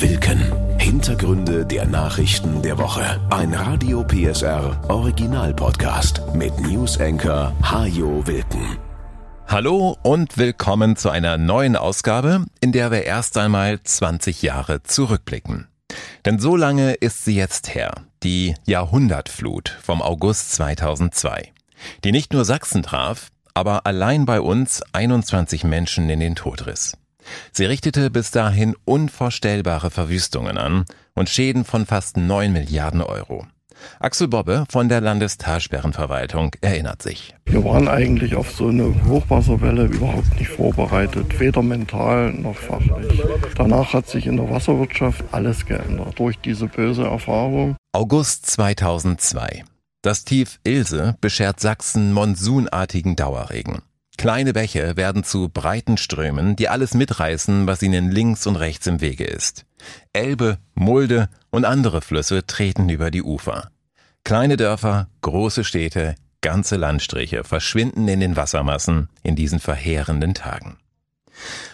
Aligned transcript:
Wilken. 0.00 0.78
Hintergründe 0.78 1.64
der 1.64 1.86
Nachrichten 1.86 2.60
der 2.60 2.76
Woche. 2.76 3.20
Ein 3.30 3.54
Radio 3.54 4.04
PSR 4.04 4.78
Original 4.90 5.54
Podcast 5.54 6.20
mit 6.34 6.56
News 6.60 7.00
Anchor 7.00 7.56
Hajo 7.62 8.24
Wilken. 8.26 8.76
Hallo 9.46 9.96
und 10.02 10.36
willkommen 10.36 10.96
zu 10.96 11.08
einer 11.08 11.38
neuen 11.38 11.74
Ausgabe, 11.74 12.44
in 12.60 12.72
der 12.72 12.90
wir 12.90 13.04
erst 13.04 13.38
einmal 13.38 13.82
20 13.82 14.42
Jahre 14.42 14.82
zurückblicken. 14.82 15.68
Denn 16.26 16.38
so 16.38 16.54
lange 16.54 16.92
ist 16.92 17.24
sie 17.24 17.34
jetzt 17.34 17.74
her, 17.74 17.92
die 18.22 18.54
Jahrhundertflut 18.66 19.70
vom 19.82 20.02
August 20.02 20.52
2002, 20.52 21.50
die 22.04 22.12
nicht 22.12 22.34
nur 22.34 22.44
Sachsen 22.44 22.82
traf, 22.82 23.28
aber 23.54 23.86
allein 23.86 24.26
bei 24.26 24.42
uns 24.42 24.82
21 24.92 25.64
Menschen 25.64 26.10
in 26.10 26.20
den 26.20 26.34
Tod 26.34 26.66
riss. 26.66 26.98
Sie 27.52 27.64
richtete 27.64 28.10
bis 28.10 28.30
dahin 28.30 28.76
unvorstellbare 28.84 29.90
Verwüstungen 29.90 30.58
an 30.58 30.84
und 31.14 31.28
Schäden 31.28 31.64
von 31.64 31.86
fast 31.86 32.16
9 32.16 32.52
Milliarden 32.52 33.02
Euro. 33.02 33.46
Axel 34.00 34.28
Bobbe 34.28 34.64
von 34.68 34.88
der 34.88 35.00
Landestalsperrenverwaltung 35.00 36.54
erinnert 36.60 37.02
sich. 37.02 37.34
Wir 37.46 37.64
waren 37.64 37.88
eigentlich 37.88 38.34
auf 38.34 38.50
so 38.52 38.68
eine 38.68 38.94
Hochwasserwelle 39.06 39.84
überhaupt 39.84 40.38
nicht 40.38 40.50
vorbereitet, 40.50 41.38
weder 41.40 41.62
mental 41.62 42.32
noch 42.32 42.56
fachlich. 42.56 43.22
Danach 43.56 43.92
hat 43.92 44.08
sich 44.08 44.26
in 44.26 44.36
der 44.36 44.50
Wasserwirtschaft 44.50 45.24
alles 45.32 45.66
geändert 45.66 46.18
durch 46.18 46.38
diese 46.38 46.66
böse 46.66 47.04
Erfahrung. 47.04 47.76
August 47.92 48.46
2002. 48.46 49.64
Das 50.02 50.24
Tief 50.24 50.60
Ilse 50.64 51.16
beschert 51.20 51.60
Sachsen 51.60 52.12
monsunartigen 52.12 53.16
Dauerregen. 53.16 53.82
Kleine 54.18 54.52
Bäche 54.52 54.96
werden 54.96 55.22
zu 55.22 55.48
breiten 55.48 55.96
Strömen, 55.96 56.56
die 56.56 56.68
alles 56.68 56.92
mitreißen, 56.92 57.68
was 57.68 57.82
ihnen 57.82 58.10
links 58.10 58.48
und 58.48 58.56
rechts 58.56 58.88
im 58.88 59.00
Wege 59.00 59.24
ist. 59.24 59.64
Elbe, 60.12 60.58
Mulde 60.74 61.28
und 61.50 61.64
andere 61.64 62.00
Flüsse 62.00 62.44
treten 62.44 62.88
über 62.88 63.12
die 63.12 63.22
Ufer. 63.22 63.70
Kleine 64.24 64.56
Dörfer, 64.56 65.06
große 65.20 65.62
Städte, 65.62 66.16
ganze 66.40 66.74
Landstriche 66.74 67.44
verschwinden 67.44 68.08
in 68.08 68.18
den 68.18 68.34
Wassermassen 68.34 69.08
in 69.22 69.36
diesen 69.36 69.60
verheerenden 69.60 70.34
Tagen. 70.34 70.78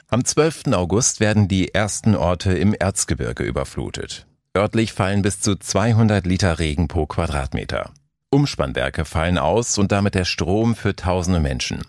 Am 0.09 0.23
12. 0.23 0.65
August 0.73 1.21
werden 1.21 1.49
die 1.49 1.73
ersten 1.73 2.15
Orte 2.15 2.53
im 2.53 2.75
Erzgebirge 2.75 3.43
überflutet. 3.43 4.27
Örtlich 4.55 4.93
fallen 4.93 5.23
bis 5.23 5.41
zu 5.41 5.57
200 5.57 6.27
Liter 6.27 6.59
Regen 6.59 6.89
pro 6.89 7.07
Quadratmeter. 7.07 7.91
Umspannwerke 8.29 9.07
fallen 9.07 9.39
aus 9.39 9.79
und 9.79 9.93
damit 9.93 10.15
der 10.15 10.27
Strom 10.27 10.75
für 10.75 10.95
tausende 10.95 11.41
Menschen. 11.41 11.83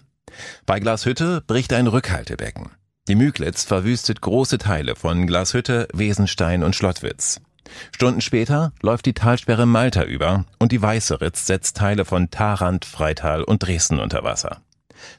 Bei 0.66 0.80
Glashütte 0.80 1.42
bricht 1.46 1.74
ein 1.74 1.88
Rückhaltebecken. 1.88 2.72
Die 3.08 3.16
Müglitz 3.16 3.64
verwüstet 3.64 4.22
große 4.22 4.58
Teile 4.58 4.96
von 4.96 5.28
Glashütte, 5.28 5.88
Wesenstein 5.94 6.64
und 6.64 6.76
Schlottwitz. 6.76 7.40
Stunden 7.96 8.22
später 8.22 8.72
läuft 8.82 9.06
die 9.06 9.14
Talsperre 9.14 9.66
Malta 9.66 10.04
über 10.04 10.46
und 10.60 10.72
die 10.72 10.82
Weißeritz 10.82 11.46
setzt 11.46 11.78
Teile 11.78 12.06
von 12.06 12.32
Tarant, 12.32 12.86
Freital 12.86 13.44
und 13.44 13.66
Dresden 13.66 14.00
unter 14.00 14.24
Wasser. 14.24 14.58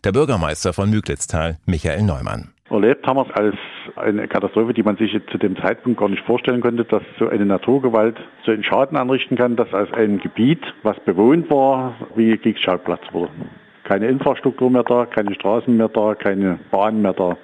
Der 0.04 0.12
Bürgermeister 0.12 0.72
von 0.72 0.90
Müglitztal, 0.90 1.58
Michael 1.66 2.02
Neumann. 2.02 2.52
Erlebt 2.70 3.06
haben 3.06 3.18
wir 3.18 3.26
es 3.28 3.36
als 3.36 3.56
eine 3.96 4.26
Katastrophe, 4.26 4.74
die 4.74 4.82
man 4.82 4.96
sich 4.96 5.12
zu 5.30 5.38
dem 5.38 5.56
Zeitpunkt 5.56 6.00
gar 6.00 6.08
nicht 6.08 6.24
vorstellen 6.24 6.60
konnte, 6.60 6.84
dass 6.84 7.02
so 7.18 7.28
eine 7.28 7.46
Naturgewalt 7.46 8.16
so 8.44 8.50
einen 8.50 8.64
Schaden 8.64 8.96
anrichten 8.96 9.36
kann, 9.36 9.54
dass 9.54 9.72
aus 9.72 9.92
einem 9.92 10.18
Gebiet, 10.18 10.60
was 10.82 10.98
bewohnt 11.04 11.48
war, 11.50 11.94
wie 12.16 12.36
Kriegsschauplatz 12.36 13.02
wurde 13.12 13.30
keine 13.86 14.08
Infrastruktur 14.08 14.70
mehr 14.70 14.84
da, 14.84 15.06
keine 15.06 15.34
Straßen 15.34 15.76
mehr 15.76 15.88
da, 15.88 16.14
keine 16.14 16.58
Bahn 16.70 17.02
mehr 17.02 17.14
da. 17.14 17.36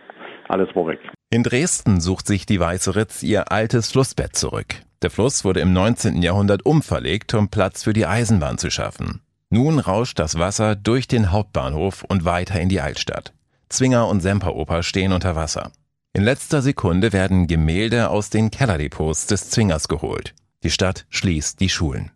Alles 0.48 0.74
war 0.74 0.88
weg. 0.88 1.00
In 1.30 1.42
Dresden 1.42 2.00
sucht 2.00 2.26
sich 2.26 2.44
die 2.44 2.60
Weiße 2.60 2.94
Ritz 2.94 3.22
ihr 3.22 3.50
altes 3.50 3.90
Flussbett 3.90 4.36
zurück. 4.36 4.74
Der 5.02 5.10
Fluss 5.10 5.44
wurde 5.44 5.60
im 5.60 5.72
19. 5.72 6.20
Jahrhundert 6.20 6.66
umverlegt, 6.66 7.34
um 7.34 7.48
Platz 7.48 7.84
für 7.84 7.92
die 7.92 8.06
Eisenbahn 8.06 8.58
zu 8.58 8.70
schaffen. 8.70 9.22
Nun 9.50 9.78
rauscht 9.78 10.18
das 10.18 10.38
Wasser 10.38 10.76
durch 10.76 11.08
den 11.08 11.32
Hauptbahnhof 11.32 12.04
und 12.08 12.24
weiter 12.24 12.60
in 12.60 12.68
die 12.68 12.80
Altstadt. 12.80 13.32
Zwinger 13.68 14.08
und 14.08 14.20
Semperoper 14.20 14.82
stehen 14.82 15.12
unter 15.12 15.34
Wasser. 15.34 15.72
In 16.12 16.22
letzter 16.22 16.60
Sekunde 16.60 17.12
werden 17.12 17.46
Gemälde 17.46 18.10
aus 18.10 18.28
den 18.28 18.50
Kellerdepots 18.50 19.26
des 19.26 19.48
Zwingers 19.50 19.88
geholt. 19.88 20.34
Die 20.62 20.70
Stadt 20.70 21.06
schließt 21.08 21.60
die 21.60 21.70
Schulen. 21.70 22.10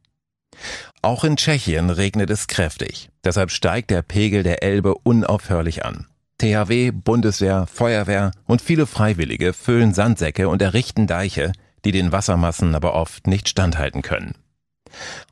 Auch 1.02 1.24
in 1.24 1.36
Tschechien 1.36 1.90
regnet 1.90 2.30
es 2.30 2.46
kräftig. 2.46 3.10
Deshalb 3.24 3.50
steigt 3.50 3.90
der 3.90 4.02
Pegel 4.02 4.42
der 4.42 4.62
Elbe 4.62 4.94
unaufhörlich 4.94 5.84
an. 5.84 6.06
THW, 6.38 6.90
Bundeswehr, 6.90 7.66
Feuerwehr 7.66 8.30
und 8.46 8.60
viele 8.60 8.86
Freiwillige 8.86 9.52
füllen 9.52 9.94
Sandsäcke 9.94 10.48
und 10.48 10.60
errichten 10.60 11.06
Deiche, 11.06 11.52
die 11.84 11.92
den 11.92 12.12
Wassermassen 12.12 12.74
aber 12.74 12.94
oft 12.94 13.26
nicht 13.26 13.48
standhalten 13.48 14.02
können. 14.02 14.34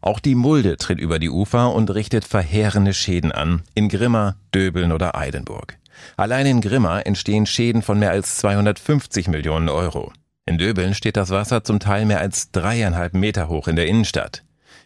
Auch 0.01 0.21
die 0.21 0.35
Mulde 0.35 0.77
tritt 0.77 0.99
über 0.99 1.19
die 1.19 1.31
Ufer 1.31 1.75
und 1.75 1.91
richtet 1.91 2.25
verheerende 2.25 2.95
Schäden 2.95 3.33
an, 3.33 3.63
in 3.75 3.89
Grimma, 3.89 4.37
Döbeln 4.55 4.93
oder 4.93 5.15
Eidenburg. 5.15 5.79
Allein 6.17 6.47
in 6.47 6.61
Grimma 6.61 7.01
entstehen 7.01 7.47
Schäden 7.47 7.83
von 7.83 7.99
mehr 7.99 8.11
als 8.11 8.37
250 8.39 9.29
Millionen 9.29 9.69
Euro. 9.69 10.13
In 10.47 10.59
Döbeln 10.59 10.95
steht 10.95 11.17
das 11.17 11.31
Wasser 11.31 11.65
zum 11.65 11.81
Teil 11.81 12.05
mehr 12.05 12.21
als 12.21 12.51
dreieinhalb 12.51 13.15
Meter 13.15 13.49
hoch 13.49 13.69
in 13.69 13.77
der 13.77 13.87
Innenstadt. 13.87 14.43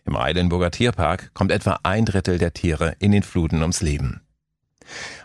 Im 0.09 0.17
Eilenburger 0.17 0.71
Tierpark 0.71 1.35
kommt 1.35 1.53
etwa 1.53 1.81
ein 1.83 2.07
Drittel 2.07 2.39
der 2.39 2.55
Tiere 2.55 2.97
in 2.99 3.13
den 3.13 3.23
Fluten 3.23 3.61
ums 3.61 3.83
Leben. 3.83 4.23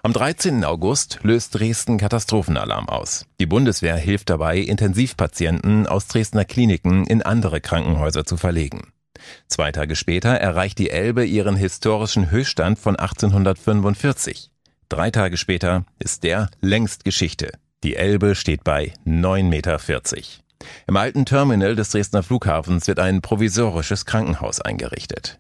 Am 0.02 0.12
13. 0.12 0.66
August 0.66 1.22
löst 1.24 1.56
Dresden 1.56 1.98
Katastrophenalarm 1.98 2.90
aus. 2.90 3.26
Die 3.40 3.46
Bundeswehr 3.46 3.96
hilft 3.96 4.30
dabei, 4.30 4.58
Intensivpatienten 4.58 5.88
aus 5.88 6.08
Dresdner 6.08 6.44
Kliniken 6.44 7.06
in 7.06 7.22
andere 7.22 7.62
Krankenhäuser 7.62 8.26
zu 8.26 8.36
verlegen. 8.36 8.92
Zwei 9.48 9.72
Tage 9.72 9.96
später 9.96 10.32
erreicht 10.32 10.80
die 10.80 10.90
Elbe 10.90 11.24
ihren 11.24 11.56
historischen 11.56 12.30
Höchststand 12.30 12.78
von 12.78 12.98
1845. 12.98 14.52
Drei 14.90 15.12
Tage 15.12 15.38
später 15.38 15.86
ist 15.98 16.24
der 16.24 16.50
längst 16.60 17.06
Geschichte. 17.06 17.54
Die 17.86 17.96
Elbe 17.96 18.36
steht 18.36 18.66
bei 18.66 18.92
9,40 19.06 19.44
Meter. 19.44 20.43
Im 20.88 20.98
alten 20.98 21.26
Terminal 21.26 21.76
des 21.76 21.90
Dresdner 21.90 22.24
Flughafens 22.24 22.88
wird 22.88 23.00
ein 23.00 23.22
provisorisches 23.22 24.06
Krankenhaus 24.06 24.62
eingerichtet. 24.62 25.38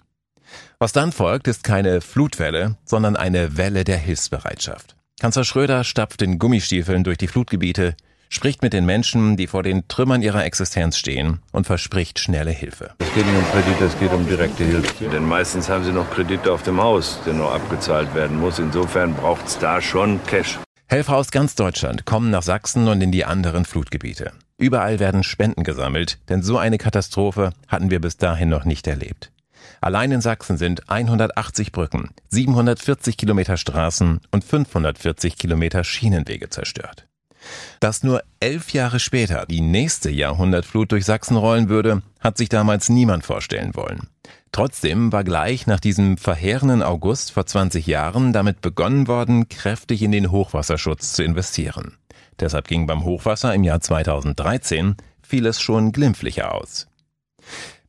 Was 0.80 0.92
dann 0.92 1.12
folgt, 1.12 1.48
ist 1.48 1.64
keine 1.64 2.02
Flutwelle, 2.02 2.78
sondern 2.86 3.16
eine 3.16 3.58
Welle 3.58 3.84
der 3.84 3.98
Hilfsbereitschaft. 3.98 4.96
Kanzler 5.20 5.44
Schröder 5.46 5.84
stapft 5.84 6.22
in 6.22 6.40
Gummistiefeln 6.40 7.04
durch 7.04 7.18
die 7.18 7.28
Flutgebiete, 7.28 7.96
spricht 8.30 8.62
mit 8.64 8.74
den 8.74 8.86
Menschen, 8.86 9.38
die 9.38 9.48
vor 9.48 9.64
den 9.64 9.88
Trümmern 9.88 10.22
ihrer 10.22 10.44
Existenz 10.44 10.98
stehen 10.98 11.40
und 11.52 11.66
verspricht 11.66 12.20
schnelle 12.20 12.52
Hilfe. 12.52 12.96
Es 13.00 13.14
geht 13.14 13.26
nicht 13.26 13.38
um 13.38 13.52
Kredit, 13.52 13.82
es 13.82 14.00
geht 14.00 14.12
um 14.12 14.28
direkte 14.28 14.64
Hilfe. 14.64 15.06
Denn 15.10 15.24
meistens 15.24 15.70
haben 15.70 15.84
sie 15.84 15.92
noch 15.92 16.10
Kredite 16.10 16.52
auf 16.52 16.64
dem 16.64 16.82
Haus, 16.82 17.20
der 17.26 17.34
noch 17.34 17.54
abgezahlt 17.54 18.14
werden 18.16 18.40
muss. 18.40 18.60
Insofern 18.60 19.14
braucht 19.14 19.48
es 19.48 19.60
da 19.60 19.82
schon 19.82 20.20
Cash. 20.26 20.60
Helfer 20.88 21.16
aus 21.16 21.32
ganz 21.32 21.56
Deutschland 21.56 22.06
kommen 22.06 22.32
nach 22.32 22.44
Sachsen 22.44 22.88
und 22.88 23.02
in 23.02 23.12
die 23.12 23.26
anderen 23.26 23.66
Flutgebiete. 23.66 24.32
Überall 24.64 25.00
werden 25.00 25.24
Spenden 25.24 25.66
gesammelt, 25.66 26.20
denn 26.30 26.42
so 26.42 26.58
eine 26.58 26.78
Katastrophe 26.78 27.52
hatten 27.68 27.92
wir 27.92 28.00
bis 28.00 28.16
dahin 28.16 28.48
noch 28.48 28.64
nicht 28.64 28.88
erlebt. 28.88 29.30
Allein 29.82 30.10
in 30.14 30.22
Sachsen 30.22 30.56
sind 30.56 30.90
180 30.90 31.74
Brücken, 31.74 32.12
740 32.30 33.18
Kilometer 33.18 33.58
Straßen 33.58 34.22
und 34.32 34.44
540 34.46 35.38
Kilometer 35.38 35.84
Schienenwege 35.84 36.48
zerstört. 36.48 37.10
Dass 37.82 38.04
nur 38.04 38.24
elf 38.40 38.72
Jahre 38.72 39.02
später 39.02 39.46
die 39.48 39.60
nächste 39.60 40.10
Jahrhundertflut 40.10 40.94
durch 40.94 41.04
Sachsen 41.04 41.36
rollen 41.36 41.68
würde, 41.68 42.02
hat 42.22 42.38
sich 42.38 42.48
damals 42.48 42.88
niemand 42.88 43.26
vorstellen 43.26 43.76
wollen. 43.76 44.08
Trotzdem 44.54 45.12
war 45.12 45.24
gleich 45.24 45.66
nach 45.66 45.80
diesem 45.80 46.16
verheerenden 46.16 46.84
August 46.84 47.32
vor 47.32 47.48
20 47.48 47.88
Jahren 47.88 48.34
damit 48.34 48.62
begonnen 48.62 49.08
worden, 49.08 49.50
kräftig 49.50 50.04
in 50.04 50.12
den 50.12 50.30
Hochwasserschutz 50.30 51.14
zu 51.14 51.24
investieren. 51.24 51.98
Deshalb 52.40 52.68
ging 52.68 52.86
beim 52.86 53.04
Hochwasser 53.04 53.52
im 53.56 53.64
Jahr 53.64 53.82
2013 53.82 54.96
vieles 55.24 55.60
schon 55.60 55.92
glimpflicher 55.92 56.54
aus. 56.54 56.88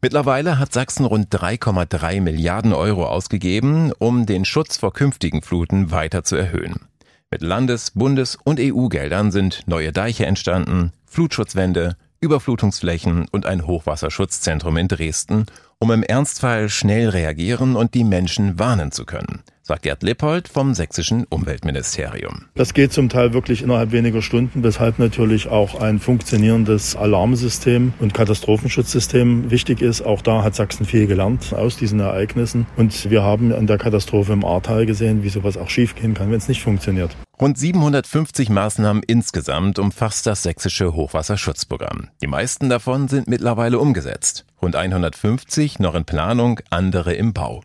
Mittlerweile 0.00 0.58
hat 0.58 0.72
Sachsen 0.72 1.04
rund 1.04 1.34
3,3 1.34 2.22
Milliarden 2.22 2.72
Euro 2.72 3.06
ausgegeben, 3.06 3.92
um 3.98 4.24
den 4.24 4.46
Schutz 4.46 4.78
vor 4.78 4.94
künftigen 4.94 5.42
Fluten 5.42 5.90
weiter 5.90 6.24
zu 6.24 6.34
erhöhen. 6.34 6.88
Mit 7.30 7.42
Landes-, 7.42 7.90
Bundes- 7.90 8.38
und 8.42 8.58
EU-Geldern 8.58 9.32
sind 9.32 9.64
neue 9.66 9.92
Deiche 9.92 10.24
entstanden, 10.24 10.92
Flutschutzwände, 11.04 11.98
Überflutungsflächen 12.20 13.26
und 13.30 13.44
ein 13.44 13.66
Hochwasserschutzzentrum 13.66 14.78
in 14.78 14.88
Dresden, 14.88 15.44
um 15.84 15.90
im 15.90 16.02
Ernstfall 16.02 16.70
schnell 16.70 17.10
reagieren 17.10 17.76
und 17.76 17.92
die 17.92 18.04
Menschen 18.04 18.58
warnen 18.58 18.90
zu 18.90 19.04
können, 19.04 19.42
sagt 19.66 19.82
Gerd 19.82 20.02
Lippold 20.02 20.46
vom 20.48 20.74
sächsischen 20.74 21.24
Umweltministerium. 21.24 22.44
Das 22.54 22.74
geht 22.74 22.92
zum 22.92 23.08
Teil 23.08 23.32
wirklich 23.32 23.62
innerhalb 23.62 23.92
weniger 23.92 24.20
Stunden, 24.20 24.62
weshalb 24.62 24.98
natürlich 24.98 25.48
auch 25.48 25.80
ein 25.80 26.00
funktionierendes 26.00 26.96
Alarmsystem 26.96 27.94
und 27.98 28.12
Katastrophenschutzsystem 28.12 29.50
wichtig 29.50 29.80
ist. 29.80 30.02
Auch 30.02 30.20
da 30.20 30.44
hat 30.44 30.54
Sachsen 30.54 30.84
viel 30.84 31.06
gelernt 31.06 31.54
aus 31.54 31.78
diesen 31.78 31.98
Ereignissen. 32.00 32.66
Und 32.76 33.10
wir 33.10 33.22
haben 33.22 33.54
an 33.54 33.66
der 33.66 33.78
Katastrophe 33.78 34.34
im 34.34 34.44
Ahrtal 34.44 34.84
gesehen, 34.84 35.22
wie 35.22 35.30
sowas 35.30 35.56
auch 35.56 35.70
schiefgehen 35.70 36.12
kann, 36.12 36.30
wenn 36.30 36.38
es 36.38 36.48
nicht 36.48 36.62
funktioniert. 36.62 37.16
Rund 37.40 37.58
750 37.58 38.50
Maßnahmen 38.50 39.02
insgesamt 39.02 39.78
umfasst 39.78 40.26
das 40.26 40.42
sächsische 40.42 40.94
Hochwasserschutzprogramm. 40.94 42.08
Die 42.22 42.26
meisten 42.26 42.68
davon 42.68 43.08
sind 43.08 43.28
mittlerweile 43.28 43.78
umgesetzt. 43.78 44.44
Rund 44.60 44.76
150 44.76 45.78
noch 45.78 45.94
in 45.94 46.04
Planung, 46.04 46.60
andere 46.70 47.14
im 47.14 47.32
Bau. 47.32 47.62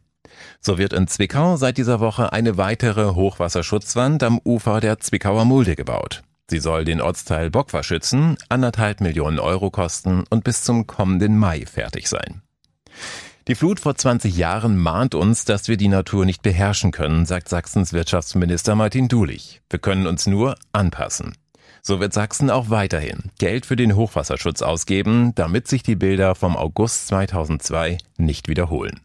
So 0.61 0.77
wird 0.77 0.93
in 0.93 1.07
Zwickau 1.07 1.57
seit 1.57 1.77
dieser 1.77 1.99
Woche 1.99 2.33
eine 2.33 2.57
weitere 2.57 3.13
Hochwasserschutzwand 3.13 4.23
am 4.23 4.39
Ufer 4.43 4.79
der 4.79 4.99
Zwickauer 4.99 5.45
Mulde 5.45 5.75
gebaut. 5.75 6.23
Sie 6.49 6.59
soll 6.59 6.83
den 6.83 7.01
Ortsteil 7.01 7.51
Bockwar 7.51 7.83
schützen, 7.83 8.37
anderthalb 8.49 9.01
Millionen 9.01 9.39
Euro 9.39 9.69
kosten 9.69 10.23
und 10.29 10.43
bis 10.43 10.63
zum 10.63 10.87
kommenden 10.87 11.37
Mai 11.37 11.65
fertig 11.65 12.07
sein. 12.07 12.41
Die 13.47 13.55
Flut 13.55 13.79
vor 13.79 13.95
20 13.95 14.35
Jahren 14.35 14.77
mahnt 14.77 15.15
uns, 15.15 15.45
dass 15.45 15.67
wir 15.67 15.77
die 15.77 15.87
Natur 15.87 16.25
nicht 16.25 16.41
beherrschen 16.41 16.91
können, 16.91 17.25
sagt 17.25 17.49
Sachsens 17.49 17.93
Wirtschaftsminister 17.93 18.75
Martin 18.75 19.07
Dulich. 19.07 19.61
Wir 19.69 19.79
können 19.79 20.07
uns 20.07 20.27
nur 20.27 20.55
anpassen. 20.71 21.35
So 21.81 21.99
wird 21.99 22.13
Sachsen 22.13 22.49
auch 22.49 22.69
weiterhin 22.69 23.31
Geld 23.39 23.65
für 23.65 23.75
den 23.75 23.95
Hochwasserschutz 23.95 24.61
ausgeben, 24.61 25.33
damit 25.35 25.67
sich 25.67 25.81
die 25.81 25.95
Bilder 25.95 26.35
vom 26.35 26.57
August 26.57 27.07
2002 27.07 27.97
nicht 28.17 28.47
wiederholen. 28.47 28.99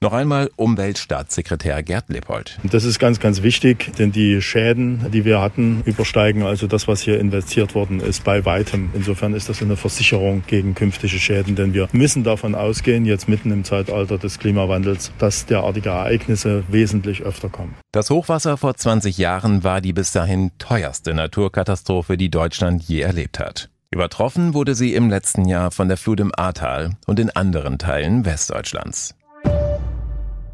Noch 0.00 0.12
einmal 0.12 0.50
Umweltstaatssekretär 0.56 1.82
Gerd 1.82 2.08
Lippold. 2.08 2.58
Das 2.64 2.84
ist 2.84 2.98
ganz, 2.98 3.20
ganz 3.20 3.42
wichtig, 3.42 3.92
denn 3.98 4.12
die 4.12 4.42
Schäden, 4.42 5.10
die 5.12 5.24
wir 5.24 5.40
hatten, 5.40 5.82
übersteigen 5.84 6.42
also 6.42 6.66
das, 6.66 6.88
was 6.88 7.00
hier 7.02 7.20
investiert 7.20 7.74
worden 7.74 8.00
ist, 8.00 8.24
bei 8.24 8.44
weitem. 8.44 8.90
Insofern 8.94 9.34
ist 9.34 9.48
das 9.48 9.62
eine 9.62 9.76
Versicherung 9.76 10.42
gegen 10.46 10.74
künftige 10.74 11.18
Schäden, 11.18 11.54
denn 11.54 11.72
wir 11.74 11.88
müssen 11.92 12.24
davon 12.24 12.54
ausgehen, 12.54 13.04
jetzt 13.04 13.28
mitten 13.28 13.52
im 13.52 13.64
Zeitalter 13.64 14.18
des 14.18 14.38
Klimawandels, 14.38 15.12
dass 15.18 15.46
derartige 15.46 15.90
Ereignisse 15.90 16.64
wesentlich 16.68 17.22
öfter 17.22 17.48
kommen. 17.48 17.74
Das 17.92 18.10
Hochwasser 18.10 18.56
vor 18.56 18.74
20 18.74 19.18
Jahren 19.18 19.62
war 19.62 19.80
die 19.80 19.92
bis 19.92 20.12
dahin 20.12 20.50
teuerste 20.58 21.14
Naturkatastrophe, 21.14 22.16
die 22.16 22.30
Deutschland 22.30 22.82
je 22.82 23.00
erlebt 23.00 23.38
hat. 23.38 23.70
Übertroffen 23.92 24.54
wurde 24.54 24.74
sie 24.74 24.94
im 24.94 25.10
letzten 25.10 25.44
Jahr 25.44 25.70
von 25.70 25.86
der 25.86 25.98
Flut 25.98 26.18
im 26.18 26.32
Ahrtal 26.34 26.96
und 27.06 27.20
in 27.20 27.30
anderen 27.30 27.78
Teilen 27.78 28.24
Westdeutschlands. 28.24 29.14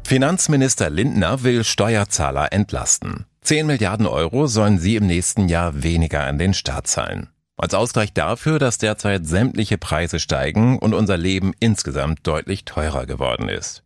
Finanzminister 0.09 0.89
Lindner 0.89 1.43
will 1.43 1.63
Steuerzahler 1.63 2.51
entlasten. 2.51 3.27
10 3.43 3.67
Milliarden 3.67 4.07
Euro 4.07 4.47
sollen 4.47 4.79
sie 4.79 4.95
im 4.95 5.05
nächsten 5.05 5.47
Jahr 5.49 5.83
weniger 5.83 6.23
an 6.23 6.39
den 6.39 6.55
Staat 6.55 6.87
zahlen. 6.87 7.29
Als 7.57 7.75
Ausgleich 7.75 8.11
dafür, 8.11 8.57
dass 8.57 8.79
derzeit 8.79 9.27
sämtliche 9.27 9.77
Preise 9.77 10.19
steigen 10.19 10.79
und 10.79 10.95
unser 10.95 11.15
Leben 11.15 11.53
insgesamt 11.59 12.25
deutlich 12.25 12.65
teurer 12.65 13.05
geworden 13.05 13.49
ist. 13.49 13.83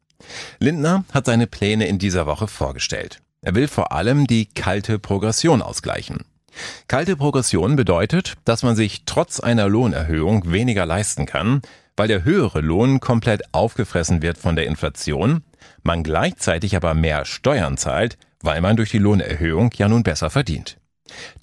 Lindner 0.60 1.04
hat 1.12 1.26
seine 1.26 1.46
Pläne 1.46 1.88
in 1.88 2.00
dieser 2.00 2.26
Woche 2.26 2.48
vorgestellt. 2.48 3.20
Er 3.42 3.54
will 3.54 3.68
vor 3.68 3.92
allem 3.92 4.26
die 4.26 4.46
kalte 4.46 5.00
Progression 5.00 5.62
ausgleichen. 5.62 6.20
Kalte 6.88 7.18
Progression 7.18 7.76
bedeutet, 7.76 8.36
dass 8.46 8.64
man 8.64 8.78
sich 8.78 9.04
trotz 9.06 9.42
einer 9.42 9.68
Lohnerhöhung 9.68 10.50
weniger 10.50 10.86
leisten 10.86 11.26
kann, 11.26 11.62
weil 11.98 12.08
der 12.08 12.24
höhere 12.24 12.62
Lohn 12.62 13.02
komplett 13.02 13.54
aufgefressen 13.54 14.22
wird 14.22 14.38
von 14.38 14.56
der 14.56 14.68
Inflation, 14.68 15.44
man 15.84 16.04
gleichzeitig 16.04 16.76
aber 16.76 16.94
mehr 16.94 17.26
Steuern 17.26 17.78
zahlt, 17.78 18.18
weil 18.42 18.62
man 18.62 18.76
durch 18.76 18.92
die 18.92 18.98
Lohnerhöhung 18.98 19.72
ja 19.76 19.88
nun 19.88 20.04
besser 20.04 20.30
verdient. 20.30 20.78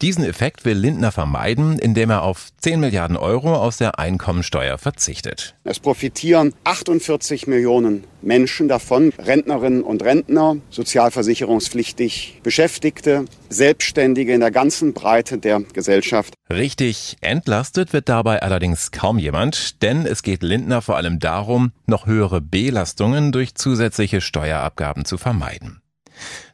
Diesen 0.03 0.25
Effekt 0.25 0.65
will 0.65 0.77
Lindner 0.77 1.13
vermeiden, 1.13 1.79
indem 1.79 2.11
er 2.11 2.23
auf 2.23 2.49
10 2.61 2.81
Milliarden 2.81 3.17
Euro 3.17 3.55
aus 3.55 3.77
der 3.77 3.99
Einkommensteuer 3.99 4.79
verzichtet. 4.79 5.55
Es 5.65 5.79
profitieren 5.79 6.55
48 6.65 7.47
Millionen 7.47 8.05
Menschen 8.23 8.69
davon, 8.69 9.13
Rentnerinnen 9.19 9.83
und 9.83 10.03
Rentner, 10.03 10.57
sozialversicherungspflichtig 10.71 12.41
Beschäftigte, 12.43 13.25
Selbstständige 13.49 14.35
in 14.35 14.41
der 14.41 14.51
ganzen 14.51 14.93
Breite 14.93 15.39
der 15.39 15.61
Gesellschaft. 15.61 16.35
Richtig 16.51 17.17
entlastet 17.21 17.93
wird 17.93 18.09
dabei 18.09 18.43
allerdings 18.43 18.91
kaum 18.91 19.19
jemand, 19.19 19.83
denn 19.83 20.07
es 20.07 20.23
geht 20.23 20.43
Lindner 20.43 20.83
vor 20.83 20.97
allem 20.97 21.19
darum, 21.19 21.73
noch 21.87 22.07
höhere 22.07 22.41
Belastungen 22.41 23.33
durch 23.33 23.55
zusätzliche 23.55 24.21
Steuerabgaben 24.21 25.05
zu 25.05 25.19
vermeiden. 25.19 25.81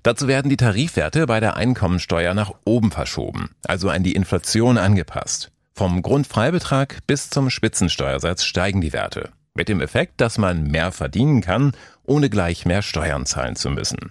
Dazu 0.06 0.28
werden 0.28 0.48
die 0.48 0.56
Tarifwerte 0.56 1.26
bei 1.26 1.40
der 1.40 1.56
Einkommensteuer 1.56 2.32
nach 2.32 2.52
oben 2.64 2.92
verschoben, 2.92 3.50
also 3.64 3.90
an 3.90 4.04
die 4.04 4.12
Inflation 4.12 4.78
angepasst. 4.78 5.50
Vom 5.74 6.00
Grundfreibetrag 6.00 7.04
bis 7.08 7.28
zum 7.28 7.50
Spitzensteuersatz 7.50 8.44
steigen 8.44 8.80
die 8.80 8.92
Werte, 8.92 9.30
mit 9.54 9.68
dem 9.68 9.80
Effekt, 9.80 10.20
dass 10.20 10.38
man 10.38 10.62
mehr 10.62 10.92
verdienen 10.92 11.40
kann, 11.40 11.72
ohne 12.04 12.30
gleich 12.30 12.64
mehr 12.64 12.82
Steuern 12.82 13.26
zahlen 13.26 13.56
zu 13.56 13.68
müssen. 13.68 14.10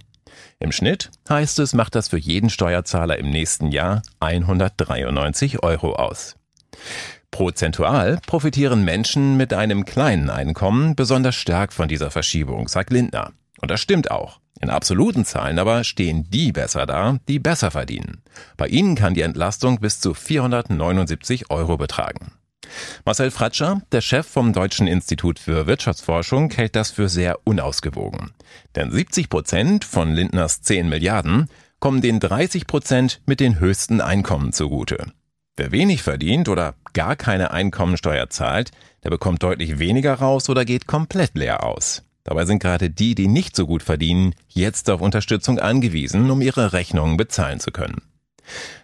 Im 0.60 0.74
Schnitt 0.74 1.12
heißt 1.30 1.60
es, 1.60 1.74
macht 1.74 1.96
das 1.96 2.10
für 2.10 2.18
jeden 2.18 2.50
Steuerzahler 2.50 3.18
im 3.18 3.30
nächsten 3.30 3.72
Jahr 3.72 4.02
193 4.20 5.64
Euro 5.64 5.94
aus. 5.94 6.36
Prozentual 7.32 8.20
profitieren 8.28 8.84
Menschen 8.84 9.38
mit 9.38 9.54
einem 9.54 9.86
kleinen 9.86 10.30
Einkommen 10.30 10.98
besonders 10.98 11.36
stark 11.36 11.72
von 11.72 11.88
dieser 11.88 12.12
Verschiebung, 12.12 12.68
sagt 12.68 12.92
Lindner. 12.92 13.32
Und 13.66 13.72
das 13.72 13.82
stimmt 13.82 14.12
auch. 14.12 14.42
In 14.62 14.70
absoluten 14.70 15.26
Zahlen 15.26 15.58
aber 15.58 15.84
stehen 15.84 16.30
die 16.30 16.52
besser 16.52 16.86
da, 16.86 17.18
die 17.28 17.40
besser 17.40 17.72
verdienen. 17.72 18.22
Bei 18.58 18.68
ihnen 18.68 18.94
kann 18.94 19.16
die 19.16 19.24
Entlastung 19.24 19.80
bis 19.80 20.00
zu 20.00 20.14
479 20.14 21.50
Euro 21.50 21.76
betragen. 21.76 22.34
Marcel 23.06 23.32
Fratscher, 23.32 23.82
der 23.92 24.02
Chef 24.02 24.28
vom 24.28 24.54
Deutschen 24.54 24.86
Institut 24.86 25.40
für 25.40 25.66
Wirtschaftsforschung, 25.66 26.52
hält 26.52 26.76
das 26.76 26.92
für 26.92 27.10
sehr 27.10 27.40
unausgewogen. 27.44 28.36
Denn 28.76 28.92
70 28.92 29.30
Prozent 29.30 29.84
von 29.84 30.12
Lindners 30.12 30.62
10 30.62 30.88
Milliarden 30.88 31.50
kommen 31.80 32.02
den 32.02 32.20
30 32.20 32.68
Prozent 32.68 33.22
mit 33.26 33.40
den 33.40 33.60
höchsten 33.60 34.00
Einkommen 34.00 34.54
zugute. 34.54 35.08
Wer 35.58 35.72
wenig 35.72 36.04
verdient 36.04 36.50
oder 36.50 36.76
gar 36.94 37.16
keine 37.16 37.50
Einkommensteuer 37.50 38.30
zahlt, 38.30 38.70
der 39.04 39.10
bekommt 39.10 39.42
deutlich 39.42 39.80
weniger 39.80 40.14
raus 40.14 40.50
oder 40.50 40.66
geht 40.66 40.86
komplett 40.86 41.32
leer 41.34 41.64
aus. 41.64 42.04
Dabei 42.26 42.46
sind 42.46 42.60
gerade 42.60 42.90
die, 42.90 43.14
die 43.14 43.28
nicht 43.28 43.56
so 43.56 43.68
gut 43.68 43.84
verdienen, 43.84 44.34
jetzt 44.50 44.90
auf 44.90 45.00
Unterstützung 45.00 45.60
angewiesen, 45.60 46.30
um 46.32 46.42
ihre 46.42 46.74
Rechnungen 46.74 47.18
bezahlen 47.18 47.60
zu 47.60 47.72
können. 47.72 48.02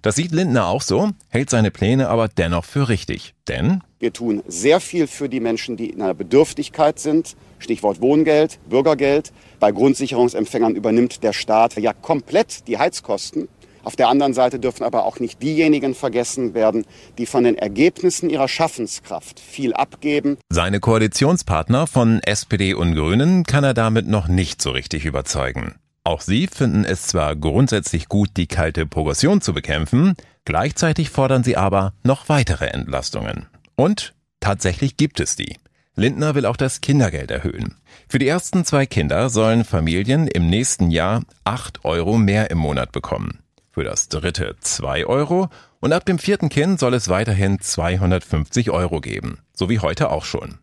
Das 0.01 0.15
sieht 0.15 0.31
Lindner 0.31 0.67
auch 0.67 0.81
so, 0.81 1.11
hält 1.27 1.49
seine 1.49 1.71
Pläne 1.71 2.09
aber 2.09 2.27
dennoch 2.27 2.65
für 2.65 2.88
richtig. 2.88 3.33
Denn 3.47 3.81
wir 3.99 4.13
tun 4.13 4.43
sehr 4.47 4.79
viel 4.79 5.07
für 5.07 5.27
die 5.27 5.39
Menschen, 5.39 5.75
die 5.75 5.89
in 5.89 6.01
einer 6.01 6.13
Bedürftigkeit 6.13 6.99
sind. 6.99 7.35
Stichwort 7.59 7.99
Wohngeld, 8.01 8.59
Bürgergeld. 8.69 9.31
Bei 9.59 9.71
Grundsicherungsempfängern 9.71 10.75
übernimmt 10.75 11.23
der 11.23 11.33
Staat 11.33 11.77
ja 11.77 11.94
komplett 11.94 12.67
die 12.67 12.77
Heizkosten. 12.77 13.47
Auf 13.83 13.95
der 13.95 14.10
anderen 14.10 14.33
Seite 14.33 14.60
dürfen 14.60 14.83
aber 14.83 15.06
auch 15.06 15.19
nicht 15.19 15.42
diejenigen 15.42 15.95
vergessen 15.95 16.54
werden, 16.54 16.86
die 17.18 17.25
von 17.25 17.44
den 17.44 17.57
Ergebnissen 17.57 18.30
ihrer 18.30 18.48
Schaffenskraft 18.48 19.39
viel 19.39 19.74
abgeben. 19.74 20.38
Seine 20.50 20.80
Koalitionspartner 20.80 21.88
von 21.88 22.21
SPD 22.21 22.73
und 22.73 22.95
Grünen 22.95 23.44
kann 23.44 23.64
er 23.64 23.73
damit 23.73 24.07
noch 24.07 24.28
nicht 24.28 24.61
so 24.61 24.71
richtig 24.71 25.06
überzeugen. 25.06 25.76
Auch 26.04 26.21
sie 26.21 26.47
finden 26.47 26.83
es 26.83 27.07
zwar 27.07 27.35
grundsätzlich 27.35 28.07
gut, 28.07 28.30
die 28.38 28.47
kalte 28.47 28.85
Progression 28.85 29.42
zu 29.42 29.54
bekämpfen, 29.54 30.16
gleichzeitig 30.45 31.09
fordern 31.09 31.44
sie 31.44 31.57
aber 31.57 31.94
noch 32.04 32.30
weitere 32.30 32.68
Entlastungen. 32.68 33.47
Und 33.76 34.14
tatsächlich 34.40 34.97
gibt 34.97 35.19
es 35.19 35.35
die. 35.35 35.57
Lindner 35.95 36.35
will 36.35 36.45
auch 36.45 36.56
das 36.56 36.81
Kindergeld 36.81 37.30
erhöhen. 37.30 37.76
Für 38.07 38.18
die 38.18 38.28
ersten 38.28 38.66
zwei 38.66 38.85
Kinder 38.85 39.30
sollen 39.30 39.64
Familien 39.64 40.28
im 40.28 40.50
nächsten 40.50 40.90
Jahr 40.90 41.21
acht 41.44 41.83
Euro 41.85 42.18
mehr 42.18 42.50
im 42.50 42.57
Monat 42.57 42.92
bekommen 42.92 43.41
für 43.71 43.83
das 43.83 44.09
dritte 44.09 44.56
2 44.59 45.06
Euro 45.06 45.49
und 45.80 45.94
ab 45.94 46.06
dem 46.06 46.19
vierten 46.19 46.49
Kind 46.49 46.80
soll 46.80 46.94
es 46.94 47.09
weiterhin 47.09 47.59
250 47.59 48.69
Euro 48.71 49.01
geben, 49.01 49.40
so 49.54 49.69
wie 49.69 49.80
heute 49.80 50.11
auch 50.11 50.25
schon. 50.25 50.59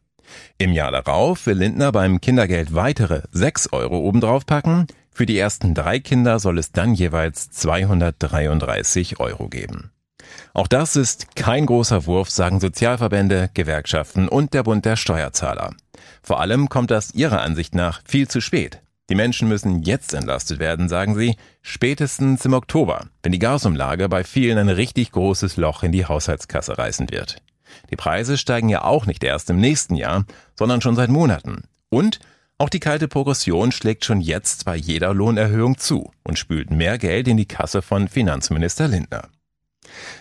Im 0.58 0.72
Jahr 0.72 0.92
darauf 0.92 1.46
will 1.46 1.56
Lindner 1.58 1.90
beim 1.92 2.20
Kindergeld 2.20 2.74
weitere 2.74 3.22
6 3.32 3.72
Euro 3.72 3.98
obendrauf 3.98 4.46
packen, 4.46 4.86
für 5.10 5.26
die 5.26 5.38
ersten 5.38 5.74
drei 5.74 5.98
Kinder 5.98 6.38
soll 6.38 6.58
es 6.58 6.70
dann 6.70 6.94
jeweils 6.94 7.50
233 7.50 9.18
Euro 9.18 9.48
geben. 9.48 9.90
Auch 10.54 10.68
das 10.68 10.94
ist 10.94 11.34
kein 11.34 11.66
großer 11.66 12.06
Wurf, 12.06 12.30
sagen 12.30 12.60
Sozialverbände, 12.60 13.50
Gewerkschaften 13.54 14.28
und 14.28 14.54
der 14.54 14.62
Bund 14.62 14.84
der 14.84 14.96
Steuerzahler. 14.96 15.74
Vor 16.22 16.40
allem 16.40 16.68
kommt 16.68 16.90
das 16.90 17.14
ihrer 17.14 17.42
Ansicht 17.42 17.74
nach 17.74 18.00
viel 18.04 18.28
zu 18.28 18.40
spät. 18.40 18.80
Die 19.10 19.14
Menschen 19.14 19.48
müssen 19.48 19.82
jetzt 19.82 20.12
entlastet 20.12 20.58
werden, 20.58 20.88
sagen 20.88 21.14
sie, 21.14 21.36
spätestens 21.62 22.44
im 22.44 22.52
Oktober, 22.52 23.06
wenn 23.22 23.32
die 23.32 23.38
Gasumlage 23.38 24.08
bei 24.08 24.22
vielen 24.22 24.58
ein 24.58 24.68
richtig 24.68 25.12
großes 25.12 25.56
Loch 25.56 25.82
in 25.82 25.92
die 25.92 26.04
Haushaltskasse 26.04 26.76
reißen 26.76 27.10
wird. 27.10 27.42
Die 27.90 27.96
Preise 27.96 28.36
steigen 28.36 28.68
ja 28.68 28.84
auch 28.84 29.06
nicht 29.06 29.24
erst 29.24 29.50
im 29.50 29.60
nächsten 29.60 29.94
Jahr, 29.94 30.24
sondern 30.58 30.80
schon 30.80 30.96
seit 30.96 31.10
Monaten. 31.10 31.64
Und 31.88 32.20
Auch 32.60 32.68
die 32.68 32.80
kalte 32.80 33.06
Progression 33.06 33.70
schlägt 33.70 34.04
schon 34.04 34.20
jetzt 34.20 34.64
bei 34.64 34.74
jeder 34.74 35.14
Lohnerhöhung 35.14 35.78
zu 35.78 36.10
und 36.24 36.40
spült 36.40 36.72
mehr 36.72 36.98
Geld 36.98 37.28
in 37.28 37.36
die 37.36 37.46
Kasse 37.46 37.82
von 37.82 38.08
Finanzminister 38.08 38.88
Lindner. 38.88 39.28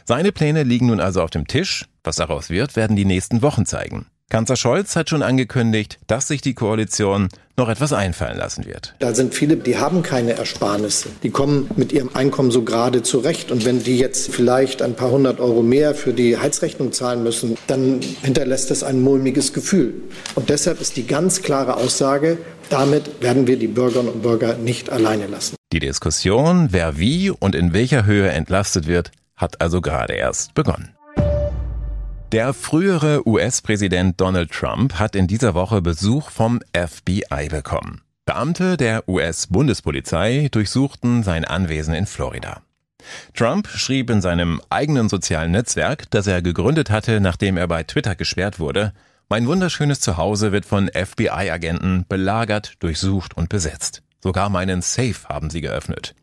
Seine 0.06 0.32
Pläne 0.32 0.62
liegen 0.62 0.86
nun 0.86 1.00
also 1.00 1.24
auf 1.24 1.32
dem 1.32 1.48
Tisch. 1.48 1.88
Was 2.04 2.18
daraus 2.18 2.52
wird, 2.52 2.76
werden 2.76 2.96
die 2.96 3.06
nächsten 3.06 3.42
Wochen 3.42 3.66
zeigen. 3.66 4.06
Kanzler 4.30 4.58
Scholz 4.58 4.98
hat 4.98 5.10
schon 5.10 5.24
angekündigt, 5.24 6.00
dass 6.08 6.28
sich 6.28 6.42
die 6.42 6.54
Koalition 6.54 7.30
noch 7.56 7.70
etwas 7.70 7.94
einfallen 7.94 8.38
lassen 8.38 8.66
wird. 8.66 8.94
Da 9.00 9.16
sind 9.16 9.34
viele, 9.34 9.56
die 9.56 9.78
haben 9.78 10.04
keine 10.04 10.34
Ersparnisse. 10.34 11.08
Die 11.24 11.30
kommen 11.30 11.70
mit 11.78 11.94
ihrem 11.94 12.10
Einkommen 12.14 12.52
so 12.52 12.64
gerade 12.64 13.04
zurecht. 13.04 13.52
Und 13.52 13.64
wenn 13.64 13.82
die 13.82 13.98
jetzt 13.98 14.30
vielleicht 14.30 14.82
ein 14.82 14.96
paar 14.96 15.12
hundert 15.12 15.40
Euro 15.40 15.64
mehr 15.64 15.96
für 15.96 16.14
die 16.14 16.38
Heizrechnung 16.38 16.92
zahlen 16.92 17.24
müssen, 17.24 17.58
dann 17.68 18.02
hinterlässt 18.22 18.70
das 18.70 18.84
ein 18.84 19.02
mulmiges 19.02 19.54
Gefühl. 19.54 19.94
Und 20.36 20.50
deshalb 20.50 20.82
ist 20.82 20.98
die 20.98 21.08
ganz 21.08 21.42
klare 21.42 21.78
Aussage, 21.78 22.38
damit 22.70 23.22
werden 23.22 23.48
wir 23.48 23.58
die 23.58 23.68
Bürgerinnen 23.68 24.12
und 24.12 24.24
Bürger 24.24 24.58
nicht 24.58 24.90
alleine 24.90 25.28
lassen. 25.28 25.56
Die 25.72 25.80
Diskussion, 25.80 26.68
wer 26.72 27.00
wie 27.00 27.30
und 27.30 27.56
in 27.56 27.72
welcher 27.74 28.06
Höhe 28.06 28.30
entlastet 28.30 28.88
wird, 28.88 29.12
hat 29.38 29.62
also 29.62 29.80
gerade 29.80 30.14
erst 30.14 30.54
begonnen. 30.54 30.97
Der 32.34 32.54
frühere 32.54 33.26
US-Präsident 33.26 34.20
Donald 34.20 34.52
Trump 34.52 34.96
hat 34.96 35.16
in 35.16 35.28
dieser 35.28 35.54
Woche 35.54 35.82
Besuch 35.82 36.30
vom 36.30 36.60
FBI 36.76 37.48
bekommen. 37.50 38.02
Beamte 38.26 38.76
der 38.76 39.08
US-Bundespolizei 39.08 40.50
durchsuchten 40.52 41.24
sein 41.24 41.46
Anwesen 41.46 41.94
in 41.94 42.06
Florida. 42.06 42.64
Trump 43.34 43.70
schrieb 43.70 44.10
in 44.10 44.20
seinem 44.20 44.62
eigenen 44.70 45.08
sozialen 45.08 45.52
Netzwerk, 45.52 46.12
das 46.12 46.28
er 46.28 46.42
gegründet 46.42 46.90
hatte, 46.90 47.22
nachdem 47.22 47.56
er 47.56 47.70
bei 47.70 47.84
Twitter 47.84 48.16
gesperrt 48.16 48.60
wurde, 48.60 48.92
mein 49.30 49.48
wunderschönes 49.48 50.02
Zuhause 50.02 50.52
wird 50.52 50.66
von 50.66 50.90
FBI-Agenten 50.90 52.06
belagert, 52.10 52.74
durchsucht 52.80 53.38
und 53.38 53.48
besetzt. 53.48 54.04
Sogar 54.22 54.50
meinen 54.50 54.82
Safe 54.82 55.30
haben 55.30 55.50
sie 55.50 55.62
geöffnet. 55.62 56.14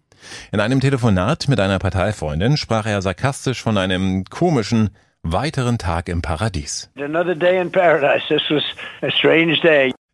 In 0.53 0.61
einem 0.61 0.81
Telefonat 0.81 1.49
mit 1.49 1.61
einer 1.61 1.79
Parteifreundin 1.79 2.59
sprach 2.59 2.85
er 2.85 3.01
sarkastisch 3.01 3.63
von 3.63 3.79
einem 3.79 4.25
komischen, 4.25 4.91
weiteren 5.25 5.79
Tag 5.79 6.09
im 6.09 6.23
Paradies. 6.23 6.91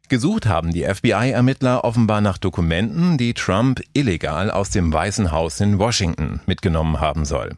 Gesucht 0.08 0.46
haben 0.46 0.72
die 0.72 0.84
FBI-Ermittler 0.84 1.84
offenbar 1.84 2.20
nach 2.20 2.38
Dokumenten, 2.38 3.18
die 3.18 3.34
Trump 3.34 3.80
illegal 3.92 4.50
aus 4.50 4.70
dem 4.70 4.92
Weißen 4.92 5.30
Haus 5.30 5.60
in 5.60 5.78
Washington 5.78 6.40
mitgenommen 6.46 7.00
haben 7.00 7.24
soll. 7.24 7.54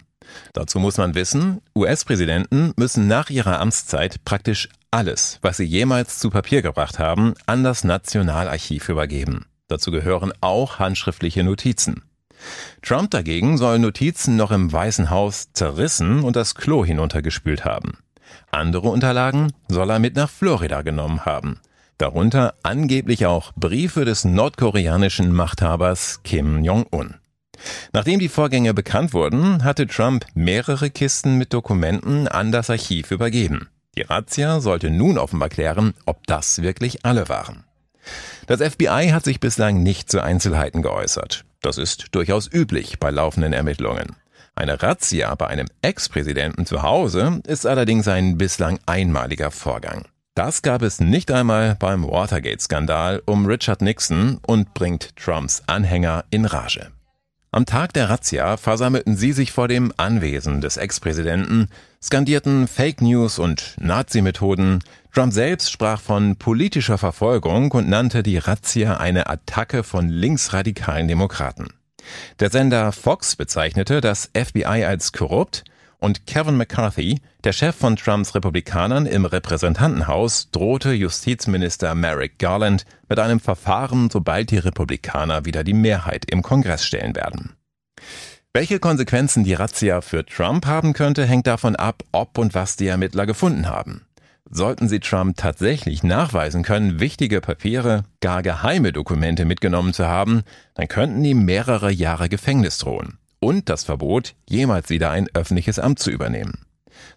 Dazu 0.53 0.79
muss 0.79 0.97
man 0.97 1.15
wissen, 1.15 1.61
US-Präsidenten 1.77 2.73
müssen 2.77 3.07
nach 3.07 3.31
ihrer 3.31 3.61
Amtszeit 3.61 4.25
praktisch 4.25 4.69
alles, 4.91 5.39
was 5.43 5.59
sie 5.59 5.65
jemals 5.65 6.19
zu 6.19 6.31
Papier 6.31 6.63
gebracht 6.63 6.99
haben, 6.99 7.35
an 7.47 7.65
das 7.65 7.85
Nationalarchiv 7.85 8.89
übergeben. 8.89 9.47
Dazu 9.69 9.91
gehören 9.91 10.33
auch 10.41 10.79
handschriftliche 10.79 11.45
Notizen. 11.45 12.03
Trump 12.83 13.11
dagegen 13.11 13.59
soll 13.59 13.79
Notizen 13.79 14.37
noch 14.37 14.51
im 14.51 14.73
Weißen 14.73 15.11
Haus 15.11 15.53
zerrissen 15.53 16.23
und 16.23 16.37
das 16.37 16.55
Klo 16.55 16.85
hinuntergespült 16.85 17.65
haben. 17.65 17.99
Andere 18.51 18.89
Unterlagen 18.89 19.53
soll 19.69 19.91
er 19.91 19.99
mit 19.99 20.17
nach 20.17 20.31
Florida 20.31 20.83
genommen 20.83 21.25
haben. 21.25 21.61
Darunter 21.99 22.55
angeblich 22.63 23.27
auch 23.27 23.53
Briefe 23.55 24.05
des 24.05 24.25
nordkoreanischen 24.25 25.33
Machthabers 25.33 26.23
Kim 26.25 26.65
Jong-un. 26.65 27.15
Nachdem 27.93 28.19
die 28.19 28.29
Vorgänge 28.29 28.75
bekannt 28.75 29.13
wurden, 29.13 29.63
hatte 29.63 29.87
Trump 29.87 30.27
mehrere 30.35 30.91
Kisten 30.91 31.39
mit 31.39 31.53
Dokumenten 31.53 32.27
an 32.27 32.51
das 32.51 32.71
Archiv 32.71 33.11
übergeben. 33.11 33.69
Die 33.97 34.03
Razzia 34.03 34.61
sollte 34.61 34.91
nun 34.91 35.19
offenbar 35.19 35.49
klären, 35.49 35.95
ob 36.07 36.27
das 36.27 36.63
wirklich 36.63 37.05
alle 37.05 37.29
waren. 37.29 37.65
Das 38.47 38.61
FBI 38.61 39.11
hat 39.13 39.25
sich 39.25 39.39
bislang 39.39 39.83
nicht 39.83 40.11
zu 40.11 40.23
Einzelheiten 40.23 40.83
geäußert. 40.83 41.45
Das 41.63 41.79
ist 41.79 42.07
durchaus 42.11 42.53
üblich 42.53 42.99
bei 42.99 43.11
laufenden 43.11 43.53
Ermittlungen. 43.53 44.17
Eine 44.55 44.83
Razzia 44.83 45.35
bei 45.35 45.47
einem 45.47 45.69
Ex-Präsidenten 45.81 46.67
zu 46.67 46.83
Hause 46.83 47.41
ist 47.47 47.67
allerdings 47.67 48.07
ein 48.09 48.37
bislang 48.37 48.79
einmaliger 48.85 49.51
Vorgang. 49.51 50.07
Das 50.35 50.63
gab 50.63 50.83
es 50.83 51.01
nicht 51.01 51.31
einmal 51.31 51.77
beim 51.77 52.05
Watergate-Skandal 52.05 53.23
um 53.27 53.47
Richard 53.47 53.81
Nixon 53.81 54.39
und 54.47 54.75
bringt 54.75 55.17
Trumps 55.17 55.63
Anhänger 55.67 56.25
in 56.31 56.45
Rage. 56.45 56.91
Am 57.55 57.67
Tag 57.67 57.93
der 57.93 58.09
Razzia 58.09 58.57
versammelten 58.57 59.15
sie 59.15 59.33
sich 59.33 59.53
vor 59.53 59.69
dem 59.69 59.93
Anwesen 59.99 60.63
des 60.63 60.79
Ex-Präsidenten, 60.79 61.69
skandierten 62.03 62.67
Fake 62.67 63.03
News 63.03 63.39
und 63.39 63.77
Nazi-Methoden. 63.79 64.79
Trump 65.13 65.35
selbst 65.35 65.71
sprach 65.71 66.01
von 66.01 66.37
politischer 66.37 66.97
Verfolgung 66.97 67.71
und 67.73 67.91
nannte 67.91 68.23
die 68.23 68.39
Razzia 68.39 68.97
eine 68.97 69.27
Attacke 69.29 69.83
von 69.83 70.09
linksradikalen 70.09 71.09
Demokraten. 71.09 71.69
Der 72.41 72.49
Sender 72.49 72.91
Fox 72.91 73.37
bezeichnete 73.37 74.01
das 74.01 74.31
FBI 74.35 74.85
als 74.87 75.13
korrupt 75.13 75.65
und 76.03 76.27
Kevin 76.27 76.57
McCarthy, 76.57 77.21
der 77.45 77.53
Chef 77.53 77.77
von 77.77 77.95
Trumps 77.95 78.35
Republikanern 78.35 79.07
im 79.07 79.25
Repräsentantenhaus, 79.25 80.51
drohte 80.51 80.93
Justizminister 80.93 81.95
Merrick 81.95 82.39
Garland 82.39 82.85
mit 83.09 83.21
einem 83.21 83.39
Verfahren, 83.39 84.11
sobald 84.11 84.51
die 84.51 84.59
Republikaner 84.59 85.45
wieder 85.45 85.63
die 85.63 85.75
Mehrheit 85.75 86.25
im 86.29 86.43
Kongress 86.43 86.85
stellen 86.85 87.15
werden. 87.15 87.53
Welche 88.53 88.81
Konsequenzen 88.81 89.45
die 89.45 89.55
Razzia 89.55 90.01
für 90.01 90.27
Trump 90.27 90.67
haben 90.67 90.93
könnte, 90.93 91.25
hängt 91.25 91.47
davon 91.47 91.77
ab, 91.77 92.03
ob 92.11 92.37
und 92.37 92.53
was 92.53 92.77
die 92.77 92.89
Ermittler 92.89 93.25
gefunden 93.25 93.69
haben. 93.69 94.05
Sollten 94.51 94.89
sie 94.89 95.01
Trump 95.01 95.37
tatsächlich 95.37 96.03
nachweisen 96.03 96.65
können, 96.65 96.99
wichtige 96.99 97.41
Papiere, 97.41 98.03
gar 98.21 98.43
geheime 98.43 98.93
Dokumente 98.93 99.45
mitgenommen 99.45 99.95
zu 99.95 100.07
haben, 100.09 100.43
dann 100.75 100.89
könnten 100.89 101.25
ihm 101.25 101.45
mehrere 101.45 101.93
Jahre 101.93 102.29
Gefängnis 102.29 102.79
drohen 102.79 103.19
und 103.43 103.69
das 103.69 103.85
Verbot, 103.85 104.35
jemals 104.49 104.89
wieder 104.89 105.11
ein 105.11 105.29
öffentliches 105.35 105.79
Amt 105.79 105.99
zu 105.99 106.11
übernehmen. 106.11 106.61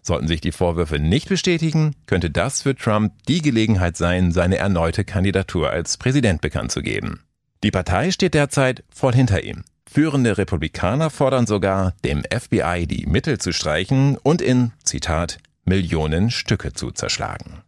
Sollten 0.02 0.26
sich 0.26 0.40
die 0.40 0.52
Vorwürfe 0.52 0.98
nicht 0.98 1.28
bestätigen, 1.28 1.94
könnte 2.06 2.30
das 2.30 2.62
für 2.62 2.74
Trump 2.74 3.12
die 3.28 3.40
Gelegenheit 3.40 3.96
sein, 3.96 4.32
seine 4.32 4.56
erneute 4.58 5.04
Kandidatur 5.04 5.70
als 5.70 5.96
Präsident 5.96 6.40
bekannt 6.40 6.72
zu 6.72 6.82
geben. 6.82 7.20
Die 7.62 7.70
Partei 7.70 8.10
steht 8.10 8.34
derzeit 8.34 8.82
voll 8.90 9.14
hinter 9.14 9.44
ihm. 9.44 9.64
Führende 9.88 10.36
Republikaner 10.36 11.10
fordern 11.10 11.46
sogar, 11.46 11.94
dem 12.04 12.22
FBI 12.24 12.86
die 12.86 13.06
Mittel 13.06 13.38
zu 13.38 13.52
streichen 13.52 14.18
und 14.18 14.42
in, 14.42 14.72
Zitat, 14.82 15.38
Millionen 15.64 16.30
Stücke 16.30 16.72
zu 16.72 16.90
zerschlagen. 16.90 17.62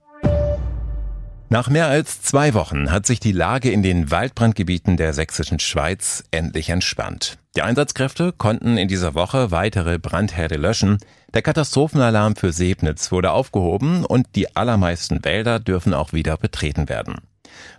Nach 1.51 1.71
mehr 1.71 1.87
als 1.87 2.21
zwei 2.21 2.53
Wochen 2.53 2.91
hat 2.91 3.07
sich 3.07 3.21
die 3.21 3.33
Lage 3.33 3.71
in 3.71 3.83
den 3.83 4.11
Waldbrandgebieten 4.11 4.99
der 4.99 5.15
sächsischen 5.15 5.59
Schweiz 5.59 6.25
endlich 6.31 6.69
entspannt. 6.69 7.39
Die 7.57 7.63
Einsatzkräfte 7.63 8.33
konnten 8.33 8.77
in 8.77 8.87
dieser 8.87 9.15
Woche 9.15 9.51
weitere 9.51 9.99
Brandherde 9.99 10.57
löschen. 10.57 10.99
Der 11.33 11.41
Katastrophenalarm 11.41 12.37
für 12.37 12.53
Sebnitz 12.53 13.11
wurde 13.13 13.31
aufgehoben 13.31 14.05
und 14.05 14.27
die 14.35 14.57
allermeisten 14.57 15.25
Wälder 15.25 15.59
dürfen 15.59 15.95
auch 15.95 16.13
wieder 16.13 16.37
betreten 16.37 16.91
werden. 16.91 17.17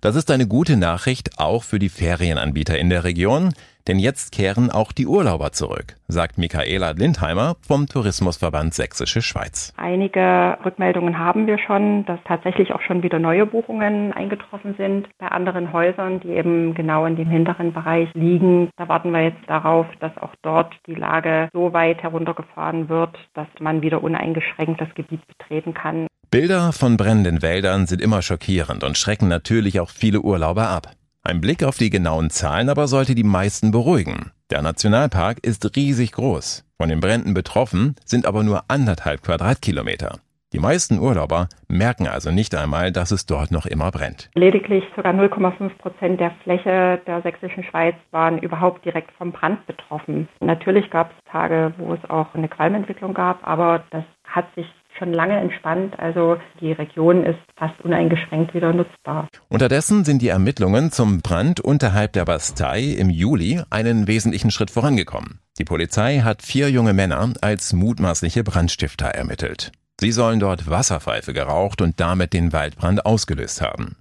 Das 0.01 0.15
ist 0.15 0.31
eine 0.31 0.47
gute 0.47 0.75
Nachricht 0.75 1.37
auch 1.37 1.63
für 1.63 1.77
die 1.77 1.89
Ferienanbieter 1.89 2.79
in 2.79 2.89
der 2.89 3.03
Region, 3.03 3.53
denn 3.87 3.99
jetzt 3.99 4.31
kehren 4.31 4.69
auch 4.69 4.91
die 4.91 5.07
Urlauber 5.07 5.51
zurück, 5.51 5.95
sagt 6.07 6.37
Michaela 6.37 6.91
Lindheimer 6.91 7.55
vom 7.61 7.87
Tourismusverband 7.87 8.73
Sächsische 8.73 9.21
Schweiz. 9.21 9.73
Einige 9.77 10.57
Rückmeldungen 10.63 11.17
haben 11.17 11.47
wir 11.47 11.57
schon, 11.57 12.05
dass 12.05 12.19
tatsächlich 12.25 12.73
auch 12.73 12.81
schon 12.81 13.03
wieder 13.03 13.19
neue 13.19 13.45
Buchungen 13.45 14.13
eingetroffen 14.13 14.75
sind. 14.77 15.07
Bei 15.17 15.27
anderen 15.27 15.73
Häusern, 15.73 16.19
die 16.19 16.29
eben 16.29 16.73
genau 16.73 17.05
in 17.05 17.15
dem 17.15 17.29
hinteren 17.29 17.73
Bereich 17.73 18.09
liegen, 18.13 18.69
da 18.77 18.87
warten 18.87 19.11
wir 19.11 19.23
jetzt 19.23 19.47
darauf, 19.47 19.85
dass 19.99 20.15
auch 20.17 20.33
dort 20.41 20.73
die 20.87 20.95
Lage 20.95 21.49
so 21.53 21.73
weit 21.73 22.03
heruntergefahren 22.03 22.89
wird, 22.89 23.17
dass 23.33 23.47
man 23.59 23.81
wieder 23.81 24.03
uneingeschränkt 24.03 24.79
das 24.81 24.93
Gebiet 24.95 25.21
betreten 25.27 25.73
kann. 25.73 26.07
Bilder 26.31 26.73
von 26.73 26.95
brennenden 26.95 27.41
Wäldern 27.41 27.87
sind 27.87 28.01
immer 28.01 28.21
schockierend 28.21 28.83
und 28.83 28.99
schrecken 28.99 29.27
natürlich 29.27 29.79
auch 29.79 29.89
viele 29.89 30.21
Urlauber 30.21 30.69
ab. 30.69 30.91
Ein 31.21 31.41
Blick 31.41 31.63
auf 31.63 31.77
die 31.77 31.89
genauen 31.89 32.29
Zahlen 32.29 32.69
aber 32.69 32.87
sollte 32.87 33.13
die 33.13 33.23
meisten 33.23 33.71
beruhigen. 33.71 34.31
Der 34.51 34.61
Nationalpark 34.61 35.39
ist 35.43 35.75
riesig 35.75 36.13
groß. 36.13 36.65
Von 36.77 36.89
den 36.89 37.01
Bränden 37.01 37.33
betroffen 37.33 37.95
sind 38.05 38.25
aber 38.25 38.43
nur 38.43 38.63
anderthalb 38.69 39.21
Quadratkilometer. 39.23 40.19
Die 40.53 40.59
meisten 40.59 40.97
Urlauber 40.97 41.47
merken 41.67 42.07
also 42.07 42.31
nicht 42.31 42.55
einmal, 42.55 42.91
dass 42.91 43.11
es 43.11 43.27
dort 43.27 43.51
noch 43.51 43.67
immer 43.67 43.91
brennt. 43.91 44.31
Lediglich 44.33 44.83
ca. 44.95 45.01
0,5 45.01 45.77
Prozent 45.77 46.19
der 46.19 46.31
Fläche 46.43 46.99
der 47.05 47.21
sächsischen 47.21 47.63
Schweiz 47.63 47.95
waren 48.11 48.39
überhaupt 48.39 48.83
direkt 48.85 49.11
vom 49.11 49.31
Brand 49.31 49.67
betroffen. 49.67 50.27
Natürlich 50.39 50.89
gab 50.89 51.11
es 51.11 51.31
Tage, 51.31 51.73
wo 51.77 51.93
es 51.93 52.09
auch 52.09 52.33
eine 52.33 52.47
Qualmentwicklung 52.47 53.13
gab, 53.13 53.45
aber 53.45 53.83
das 53.91 54.05
hat 54.23 54.45
sich 54.55 54.65
schon 54.99 55.13
lange 55.13 55.39
entspannt. 55.39 55.97
Also 55.97 56.37
die 56.61 56.73
Region 56.73 57.25
ist 57.25 57.39
fast 57.55 57.79
uneingeschränkt 57.81 58.53
wieder 58.53 58.73
nutzbar. 58.73 59.27
Unterdessen 59.47 60.05
sind 60.05 60.21
die 60.21 60.27
Ermittlungen 60.27 60.91
zum 60.91 61.21
Brand 61.21 61.59
unterhalb 61.59 62.13
der 62.13 62.25
Bastei 62.25 62.81
im 62.81 63.09
Juli 63.09 63.61
einen 63.69 64.07
wesentlichen 64.07 64.51
Schritt 64.51 64.69
vorangekommen. 64.69 65.39
Die 65.57 65.65
Polizei 65.65 66.19
hat 66.19 66.43
vier 66.43 66.69
junge 66.69 66.93
Männer 66.93 67.33
als 67.41 67.73
mutmaßliche 67.73 68.43
Brandstifter 68.43 69.07
ermittelt. 69.07 69.71
Sie 69.99 70.11
sollen 70.11 70.39
dort 70.39 70.69
Wasserpfeife 70.69 71.33
geraucht 71.33 71.81
und 71.81 71.99
damit 71.99 72.33
den 72.33 72.53
Waldbrand 72.53 73.05
ausgelöst 73.05 73.61
haben. 73.61 73.97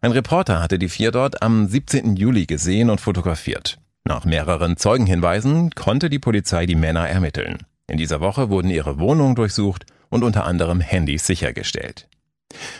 Ein 0.00 0.12
Reporter 0.12 0.62
hatte 0.62 0.78
die 0.78 0.88
vier 0.88 1.12
dort 1.12 1.42
am 1.42 1.66
17. 1.66 2.16
Juli 2.16 2.46
gesehen 2.46 2.90
und 2.90 3.00
fotografiert. 3.00 3.78
Nach 4.04 4.24
mehreren 4.24 4.76
Zeugenhinweisen 4.76 5.70
konnte 5.72 6.08
die 6.08 6.18
Polizei 6.18 6.66
die 6.66 6.74
Männer 6.74 7.08
ermitteln. 7.08 7.58
In 7.88 7.98
dieser 7.98 8.20
Woche 8.20 8.50
wurden 8.50 8.70
ihre 8.70 8.98
Wohnungen 8.98 9.34
durchsucht 9.34 9.86
und 10.10 10.24
unter 10.24 10.44
anderem 10.44 10.80
Handys 10.80 11.26
sichergestellt. 11.26 12.08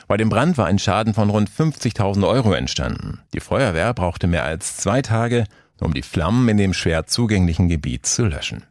Bei 0.06 0.16
dem 0.16 0.28
Brand 0.28 0.56
war 0.56 0.66
ein 0.66 0.78
Schaden 0.78 1.14
von 1.14 1.30
rund 1.30 1.50
50.000 1.50 2.26
Euro 2.26 2.52
entstanden. 2.52 3.20
Die 3.35 3.40
Feuerwehr 3.40 3.92
brauchte 3.94 4.26
mehr 4.26 4.44
als 4.44 4.76
zwei 4.78 5.02
Tage, 5.02 5.44
um 5.80 5.94
die 5.94 6.02
Flammen 6.02 6.49
in 6.49 6.56
dem 6.56 6.73
schwer 6.73 7.06
zugänglichen 7.06 7.68
Gebiet 7.68 8.06
zu 8.06 8.25
löschen. 8.25 8.64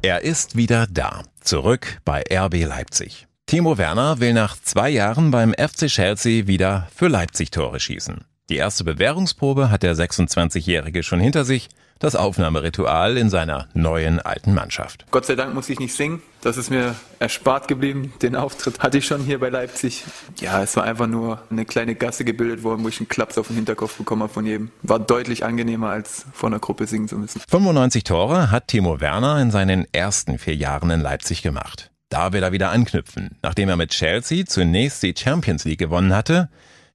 Er 0.00 0.22
ist 0.22 0.56
wieder 0.56 0.86
da, 0.88 1.22
zurück 1.40 2.00
bei 2.04 2.22
RB 2.30 2.64
Leipzig. 2.64 3.26
Timo 3.46 3.78
Werner 3.78 4.20
will 4.20 4.32
nach 4.32 4.56
zwei 4.60 4.90
Jahren 4.90 5.30
beim 5.30 5.54
FC 5.54 5.86
Chelsea 5.86 6.46
wieder 6.46 6.86
für 6.94 7.08
Leipzig 7.08 7.50
Tore 7.50 7.80
schießen. 7.80 8.24
Die 8.48 8.56
erste 8.56 8.84
Bewährungsprobe 8.84 9.70
hat 9.70 9.82
der 9.82 9.94
26-Jährige 9.94 11.02
schon 11.02 11.20
hinter 11.20 11.44
sich 11.44 11.68
das 11.98 12.16
Aufnahmeritual 12.16 13.16
in 13.16 13.30
seiner 13.30 13.68
neuen 13.74 14.20
alten 14.20 14.54
Mannschaft. 14.54 15.06
Gott 15.10 15.26
sei 15.26 15.34
Dank 15.34 15.54
muss 15.54 15.68
ich 15.68 15.78
nicht 15.78 15.94
singen. 15.94 16.22
Das 16.40 16.56
ist 16.56 16.70
mir 16.70 16.94
erspart 17.18 17.66
geblieben. 17.66 18.12
Den 18.22 18.36
Auftritt 18.36 18.80
hatte 18.80 18.98
ich 18.98 19.06
schon 19.06 19.22
hier 19.22 19.40
bei 19.40 19.48
Leipzig. 19.48 20.04
Ja, 20.40 20.62
es 20.62 20.76
war 20.76 20.84
einfach 20.84 21.08
nur 21.08 21.42
eine 21.50 21.64
kleine 21.64 21.96
Gasse 21.96 22.24
gebildet 22.24 22.62
worden, 22.62 22.84
wo 22.84 22.88
ich 22.88 23.00
einen 23.00 23.08
Klaps 23.08 23.38
auf 23.38 23.48
den 23.48 23.56
Hinterkopf 23.56 23.96
bekommen 23.96 24.22
habe 24.22 24.32
von 24.32 24.46
jedem. 24.46 24.70
War 24.82 25.00
deutlich 25.00 25.44
angenehmer, 25.44 25.90
als 25.90 26.26
vor 26.32 26.48
einer 26.48 26.60
Gruppe 26.60 26.86
singen 26.86 27.08
zu 27.08 27.16
müssen. 27.16 27.40
95 27.48 28.04
Tore 28.04 28.50
hat 28.50 28.68
Timo 28.68 29.00
Werner 29.00 29.40
in 29.40 29.50
seinen 29.50 29.86
ersten 29.92 30.38
vier 30.38 30.54
Jahren 30.54 30.90
in 30.90 31.00
Leipzig 31.00 31.42
gemacht. 31.42 31.90
Da 32.08 32.32
will 32.32 32.42
er 32.42 32.52
wieder 32.52 32.70
anknüpfen. 32.70 33.36
Nachdem 33.42 33.68
er 33.68 33.76
mit 33.76 33.90
Chelsea 33.90 34.46
zunächst 34.46 35.02
die 35.02 35.14
Champions 35.16 35.64
League 35.64 35.78
gewonnen 35.78 36.14
hatte, 36.14 36.48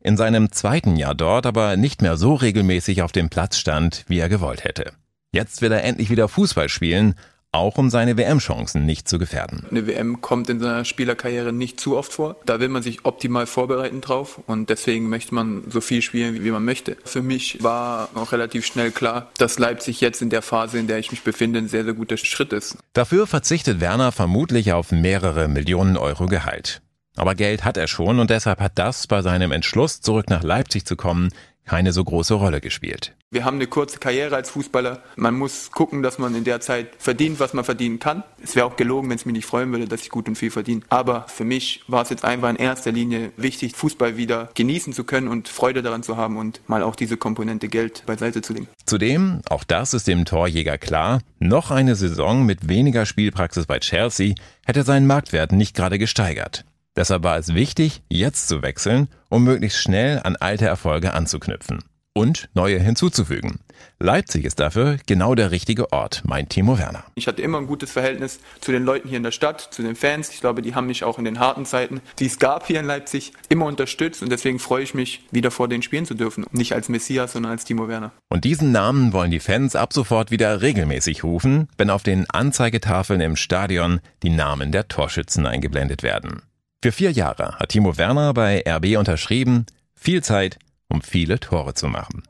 in 0.04 0.18
seinem 0.18 0.52
zweiten 0.52 0.98
Jahr 0.98 1.16
dort 1.16 1.46
aber 1.46 1.78
nicht 1.78 2.02
mehr 2.02 2.18
so 2.18 2.36
regelmäßig 2.36 3.02
auf 3.02 3.12
dem 3.12 3.30
Platz 3.30 3.58
stand, 3.58 4.04
wie 4.08 4.20
er 4.20 4.30
gewollt 4.30 4.64
hätte. 4.64 4.92
Jetzt 5.32 5.62
will 5.62 5.72
er 5.72 5.84
endlich 5.84 6.10
wieder 6.10 6.28
Fußball 6.28 6.70
spielen, 6.70 7.16
auch 7.54 7.78
um 7.78 7.90
seine 7.90 8.18
WM-Chancen 8.18 8.86
nicht 8.86 9.08
zu 9.08 9.20
gefährden. 9.20 9.66
Eine 9.70 9.88
WM 9.88 10.22
kommt 10.22 10.50
in 10.50 10.60
seiner 10.60 10.86
Spielerkarriere 10.86 11.54
nicht 11.54 11.80
zu 11.80 11.96
oft 11.96 12.12
vor. 12.12 12.36
Da 12.46 12.60
will 12.60 12.68
man 12.68 12.84
sich 12.84 13.06
optimal 13.06 13.46
vorbereiten 13.46 14.02
drauf 14.02 14.42
und 14.48 14.70
deswegen 14.70 15.08
möchte 15.08 15.34
man 15.36 15.64
so 15.70 15.80
viel 15.80 16.02
spielen, 16.02 16.44
wie 16.44 16.52
man 16.52 16.66
möchte. 16.66 16.98
Für 17.06 17.22
mich 17.22 17.64
war 17.64 18.10
auch 18.16 18.32
relativ 18.32 18.66
schnell 18.66 18.92
klar, 18.92 19.32
dass 19.38 19.60
Leipzig 19.60 20.02
jetzt 20.02 20.22
in 20.22 20.30
der 20.30 20.42
Phase, 20.42 20.80
in 20.80 20.88
der 20.88 20.98
ich 20.98 21.12
mich 21.12 21.22
befinde, 21.22 21.60
ein 21.60 21.68
sehr, 21.68 21.84
sehr 21.84 21.94
guter 21.94 22.18
Schritt 22.18 22.54
ist. 22.54 22.78
Dafür 22.94 23.28
verzichtet 23.28 23.80
Werner 23.80 24.12
vermutlich 24.12 24.74
auf 24.74 24.92
mehrere 24.92 25.48
Millionen 25.48 25.96
Euro 25.96 26.26
Gehalt. 26.26 26.83
Aber 27.16 27.36
Geld 27.36 27.64
hat 27.64 27.78
er 27.78 27.88
schon 27.88 28.20
und 28.20 28.30
deshalb 28.30 28.60
hat 28.60 28.74
das 28.76 29.08
bei 29.08 29.22
seinem 29.22 29.52
Entschluss, 29.52 30.02
zurück 30.02 30.30
nach 30.30 30.44
Leipzig 30.44 30.86
zu 30.86 30.96
kommen, 30.96 31.30
keine 31.66 31.94
so 31.94 32.04
große 32.04 32.34
Rolle 32.34 32.62
gespielt. 32.62 33.14
Wir 33.32 33.46
haben 33.46 33.56
eine 33.56 33.68
kurze 33.68 33.98
Karriere 33.98 34.36
als 34.36 34.52
Fußballer. 34.52 35.02
Man 35.16 35.34
muss 35.34 35.72
gucken, 35.72 36.04
dass 36.04 36.20
man 36.20 36.36
in 36.36 36.44
der 36.44 36.60
Zeit 36.60 36.90
verdient, 37.00 37.40
was 37.40 37.54
man 37.54 37.64
verdienen 37.64 38.00
kann. 38.00 38.24
Es 38.44 38.56
wäre 38.56 38.66
auch 38.66 38.76
gelogen, 38.76 39.10
wenn 39.10 39.16
es 39.16 39.26
mich 39.26 39.34
nicht 39.34 39.46
freuen 39.46 39.72
würde, 39.72 39.88
dass 39.88 40.02
ich 40.02 40.10
gut 40.10 40.28
und 40.28 40.36
viel 40.36 40.52
verdiene. 40.52 40.82
Aber 40.90 41.26
für 41.28 41.44
mich 41.46 41.82
war 41.88 42.04
es 42.04 42.10
jetzt 42.10 42.26
einfach 42.26 42.50
in 42.50 42.58
erster 42.58 42.92
Linie 42.92 43.32
wichtig, 43.38 43.76
Fußball 43.76 44.18
wieder 44.18 44.50
genießen 44.54 44.94
zu 44.94 45.04
können 45.04 45.28
und 45.28 45.48
Freude 45.48 45.82
daran 45.82 46.04
zu 46.04 46.16
haben 46.16 46.38
und 46.38 46.62
mal 46.68 46.84
auch 46.84 46.96
diese 46.96 47.18
Komponente 47.18 47.70
Geld 47.70 48.04
beiseite 48.06 48.42
zu 48.42 48.54
legen. 48.54 48.68
Zudem, 48.86 49.42
auch 49.50 49.64
das 49.64 49.96
ist 49.96 50.08
dem 50.08 50.26
Torjäger 50.26 50.78
klar, 50.78 51.22
noch 51.40 51.72
eine 51.72 51.96
Saison 51.96 52.46
mit 52.46 52.68
weniger 52.68 53.06
Spielpraxis 53.06 53.66
bei 53.66 53.80
Chelsea 53.80 54.36
hätte 54.66 54.84
seinen 54.84 55.08
Marktwert 55.08 55.54
nicht 55.54 55.76
gerade 55.76 55.98
gesteigert. 55.98 56.66
Deshalb 56.96 57.24
war 57.24 57.38
es 57.38 57.54
wichtig, 57.54 58.04
jetzt 58.10 58.48
zu 58.48 58.62
wechseln, 58.62 59.08
um 59.30 59.44
möglichst 59.44 59.80
schnell 59.80 60.22
an 60.24 60.36
alte 60.36 60.66
Erfolge 60.66 61.14
anzuknüpfen 61.14 61.80
und 62.14 62.50
neue 62.54 62.80
hinzuzufügen. 62.80 63.60
Leipzig 64.00 64.46
ist 64.46 64.60
dafür 64.60 64.98
genau 65.08 65.36
der 65.36 65.52
richtige 65.52 65.92
Ort, 65.92 66.22
meint 66.26 66.50
Timo 66.50 66.78
Werner. 66.78 67.04
Ich 67.16 67.28
hatte 67.28 67.42
immer 67.42 67.58
ein 67.58 67.68
gutes 67.68 67.92
Verhältnis 67.92 68.40
zu 68.62 68.72
den 68.72 68.84
Leuten 68.84 69.08
hier 69.08 69.18
in 69.18 69.24
der 69.24 69.32
Stadt, 69.32 69.62
zu 69.62 69.82
den 69.82 69.96
Fans. 69.96 70.30
Ich 70.30 70.40
glaube, 70.40 70.62
die 70.62 70.76
haben 70.76 70.88
mich 70.88 71.04
auch 71.04 71.18
in 71.18 71.26
den 71.26 71.40
harten 71.40 71.66
Zeiten, 71.66 72.02
die 72.20 72.28
es 72.28 72.40
gab 72.40 72.68
hier 72.68 72.80
in 72.80 72.86
Leipzig, 72.86 73.34
immer 73.50 73.66
unterstützt 73.66 74.22
und 74.22 74.32
deswegen 74.32 74.60
freue 74.60 74.84
ich 74.84 74.94
mich, 74.94 75.26
wieder 75.32 75.52
vor 75.52 75.68
denen 75.68 75.84
spielen 75.84 76.06
zu 76.06 76.14
dürfen. 76.14 76.46
Nicht 76.52 76.74
als 76.74 76.90
Messias, 76.90 77.34
sondern 77.34 77.52
als 77.52 77.66
Timo 77.66 77.88
Werner. 77.88 78.12
Und 78.30 78.44
diesen 78.44 78.72
Namen 78.72 79.14
wollen 79.14 79.32
die 79.32 79.40
Fans 79.40 79.76
ab 79.76 79.94
sofort 79.94 80.32
wieder 80.32 80.62
regelmäßig 80.62 81.24
rufen, 81.24 81.68
wenn 81.78 81.90
auf 81.90 82.04
den 82.04 82.30
Anzeigetafeln 82.30 83.22
im 83.22 83.36
Stadion 83.36 84.00
die 84.22 84.30
Namen 84.30 84.72
der 84.72 84.88
Torschützen 84.88 85.46
eingeblendet 85.46 86.04
werden. 86.04 86.44
Für 86.84 86.92
vier 86.92 87.12
Jahre 87.12 87.56
hat 87.60 87.70
Timo 87.70 87.98
Werner 87.98 88.34
bei 88.34 88.62
RB 88.68 88.98
unterschrieben, 88.98 89.66
viel 89.96 90.22
Zeit, 90.22 90.60
um 90.90 91.02
viele 91.02 91.40
Tore 91.40 91.76
zu 91.76 91.88
machen. 91.88 92.24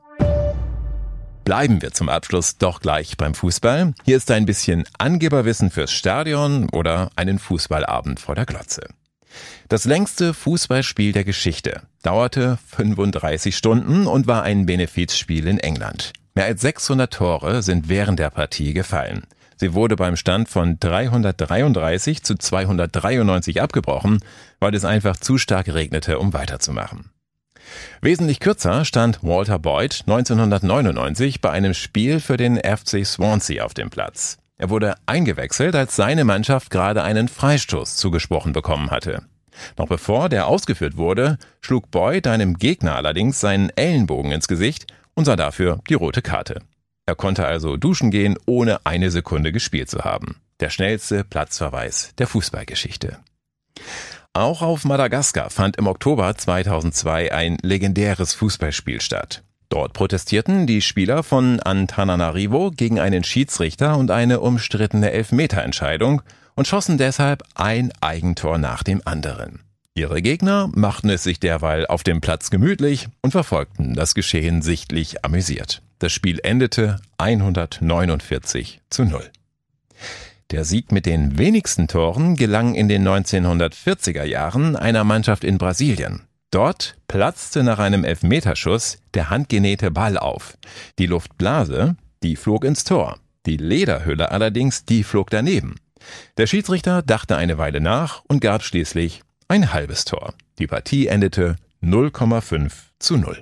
Bleiben 1.44 1.82
wir 1.82 1.92
zum 1.92 2.08
Abschluss 2.08 2.60
doch 2.60 2.80
gleich 2.80 3.18
beim 3.18 3.34
Fußball. 3.34 3.96
Hier 4.06 4.16
ist 4.16 4.30
ein 4.30 4.46
bisschen 4.46 4.84
Angeberwissen 5.00 5.72
fürs 5.72 5.92
Stadion 5.92 6.70
oder 6.70 7.10
einen 7.16 7.39
Fußballabend 7.39 8.20
vor 8.20 8.36
der 8.36 8.46
Glotze. 8.46 8.84
Das 9.70 9.86
längste 9.86 10.36
Fußballspiel 10.36 11.13
der 11.13 11.24
Geschichte 11.24 11.82
dauerte 12.04 12.60
35 12.78 13.58
Stunden 13.58 14.06
und 14.06 14.28
war 14.28 14.44
ein 14.44 14.68
Benefizspiel 14.68 15.48
in 15.48 15.58
England. 15.58 16.13
Mehr 16.36 16.46
als 16.46 16.62
600 16.62 17.12
Tore 17.12 17.63
sind 17.63 17.89
während 17.89 18.20
der 18.20 18.30
Partie 18.30 18.74
gefallen. 18.74 19.26
Sie 19.58 19.74
wurde 19.74 19.96
beim 19.96 20.16
Stand 20.16 20.50
von 20.50 20.80
333 20.80 22.24
zu 22.24 22.36
293 22.36 23.62
abgebrochen, 23.62 24.20
weil 24.60 24.76
es 24.76 24.86
einfach 24.86 25.18
zu 25.18 25.38
stark 25.38 25.74
regnete, 25.74 26.20
um 26.20 26.34
weiterzumachen. 26.34 27.10
Wesentlich 28.02 28.39
kürzer 28.39 28.86
stand 28.86 29.24
Walter 29.24 29.60
Boyd 29.60 30.04
1999 30.08 31.42
bei 31.42 31.52
einem 31.52 31.74
Spiel 31.74 32.20
für 32.20 32.38
den 32.38 32.58
FC 32.58 33.06
Swansea 33.06 33.63
auf 33.63 33.74
dem 33.74 33.89
Platz. 33.89 34.38
Er 34.58 34.70
wurde 34.70 34.96
eingewechselt, 35.06 35.76
als 35.76 35.96
seine 35.96 36.26
Mannschaft 36.26 36.70
gerade 36.70 37.04
einen 37.04 37.28
Freistoß 37.28 37.96
zugesprochen 37.96 38.54
bekommen 38.54 38.92
hatte. 38.92 39.24
Noch 39.78 39.88
bevor 39.88 40.30
der 40.30 40.48
ausgeführt 40.48 40.98
wurde, 40.98 41.38
schlug 41.62 41.92
Boyd 41.92 42.28
einem 42.28 42.56
Gegner 42.56 42.96
allerdings 42.96 43.39
seinen 43.39 43.70
Ellenbogen 43.70 44.32
ins 44.32 44.48
Gesicht 44.48 44.88
und 45.16 45.26
sah 45.26 45.36
dafür 45.36 45.80
die 45.89 45.94
rote 45.94 46.22
Karte. 46.22 46.62
Er 47.06 47.16
konnte 47.16 47.46
also 47.46 47.78
duschen 47.78 48.12
gehen, 48.12 48.38
ohne 48.46 48.86
eine 48.86 49.12
Sekunde 49.12 49.52
gespielt 49.52 49.89
zu 49.89 50.04
haben. 50.04 50.38
Der 50.60 50.70
schnellste 50.70 51.24
Platzverweis 51.24 52.13
der 52.18 52.28
Fußballgeschichte. 52.28 53.20
Auch 54.32 54.62
auf 54.62 54.86
Madagaskar 54.86 55.50
fand 55.50 55.78
im 55.78 55.88
Oktober 55.88 56.36
2002 56.36 57.32
ein 57.32 57.58
legendäres 57.62 58.34
Fußballspiel 58.34 59.02
statt. 59.02 59.44
Dort 59.70 59.94
protestierten 59.94 60.66
die 60.66 60.82
Spieler 60.82 61.24
von 61.24 61.60
Antananarivo 61.60 62.72
gegen 62.72 63.00
einen 63.00 63.24
Schiedsrichter 63.24 63.98
und 63.98 64.12
eine 64.12 64.39
umstrittene 64.39 65.12
Elfmeterentscheidung 65.12 66.22
und 66.56 66.68
schossen 66.68 66.98
deshalb 66.98 67.44
ein 67.56 67.92
Eigentor 68.00 68.58
nach 68.58 68.84
dem 68.84 69.02
anderen. 69.06 69.62
Ihre 69.96 70.22
Gegner 70.22 70.70
machten 70.74 71.10
es 71.10 71.24
sich 71.24 71.39
derweil 71.39 71.86
auf 71.86 72.04
dem 72.04 72.22
Platz 72.22 72.50
gemütlich 72.50 73.08
und 73.22 73.32
verfolgten 73.32 73.94
das 73.94 74.16
Geschehen 74.16 74.62
sichtlich 74.62 75.24
amüsiert. 75.24 75.84
Das 76.04 76.12
Spiel 76.12 76.42
endete 76.44 77.00
149 77.18 78.82
zu 78.89 79.06
0. 79.06 79.24
Der 80.52 80.66
Sieg 80.66 80.92
mit 80.92 81.06
den 81.06 81.38
wenigsten 81.38 81.88
Toren 81.88 82.36
gelang 82.36 82.76
in 82.76 82.89
den 82.89 83.08
1940er 83.08 84.26
Jahren 84.26 84.76
einer 84.76 85.06
Mannschaft 85.06 85.46
in 85.46 85.58
Brasilien. 85.58 86.24
Dort 86.52 86.98
platzte 87.08 87.63
nach 87.63 87.80
einem 87.80 88.04
Elfmeterschuss 88.04 88.98
der 89.13 89.30
handgenähte 89.30 89.92
Ball 89.92 90.18
auf. 90.18 90.58
Die 91.00 91.06
Luftblase, 91.06 91.96
die 92.22 92.36
flog 92.36 92.66
ins 92.66 92.84
Tor. 92.84 93.18
Die 93.46 93.56
Lederhülle 93.56 94.30
allerdings, 94.30 94.84
die 94.84 95.06
flog 95.06 95.30
daneben. 95.30 95.76
Der 96.36 96.48
Schiedsrichter 96.48 97.02
dachte 97.02 97.38
eine 97.38 97.58
Weile 97.58 97.80
nach 97.80 98.24
und 98.28 98.42
gab 98.42 98.63
schließlich 98.63 99.22
ein 99.48 99.72
halbes 99.72 100.04
Tor. 100.04 100.34
Die 100.60 100.68
Partie 100.68 101.08
endete 101.08 101.56
0,5 101.82 102.72
zu 103.00 103.16
0. 103.16 103.42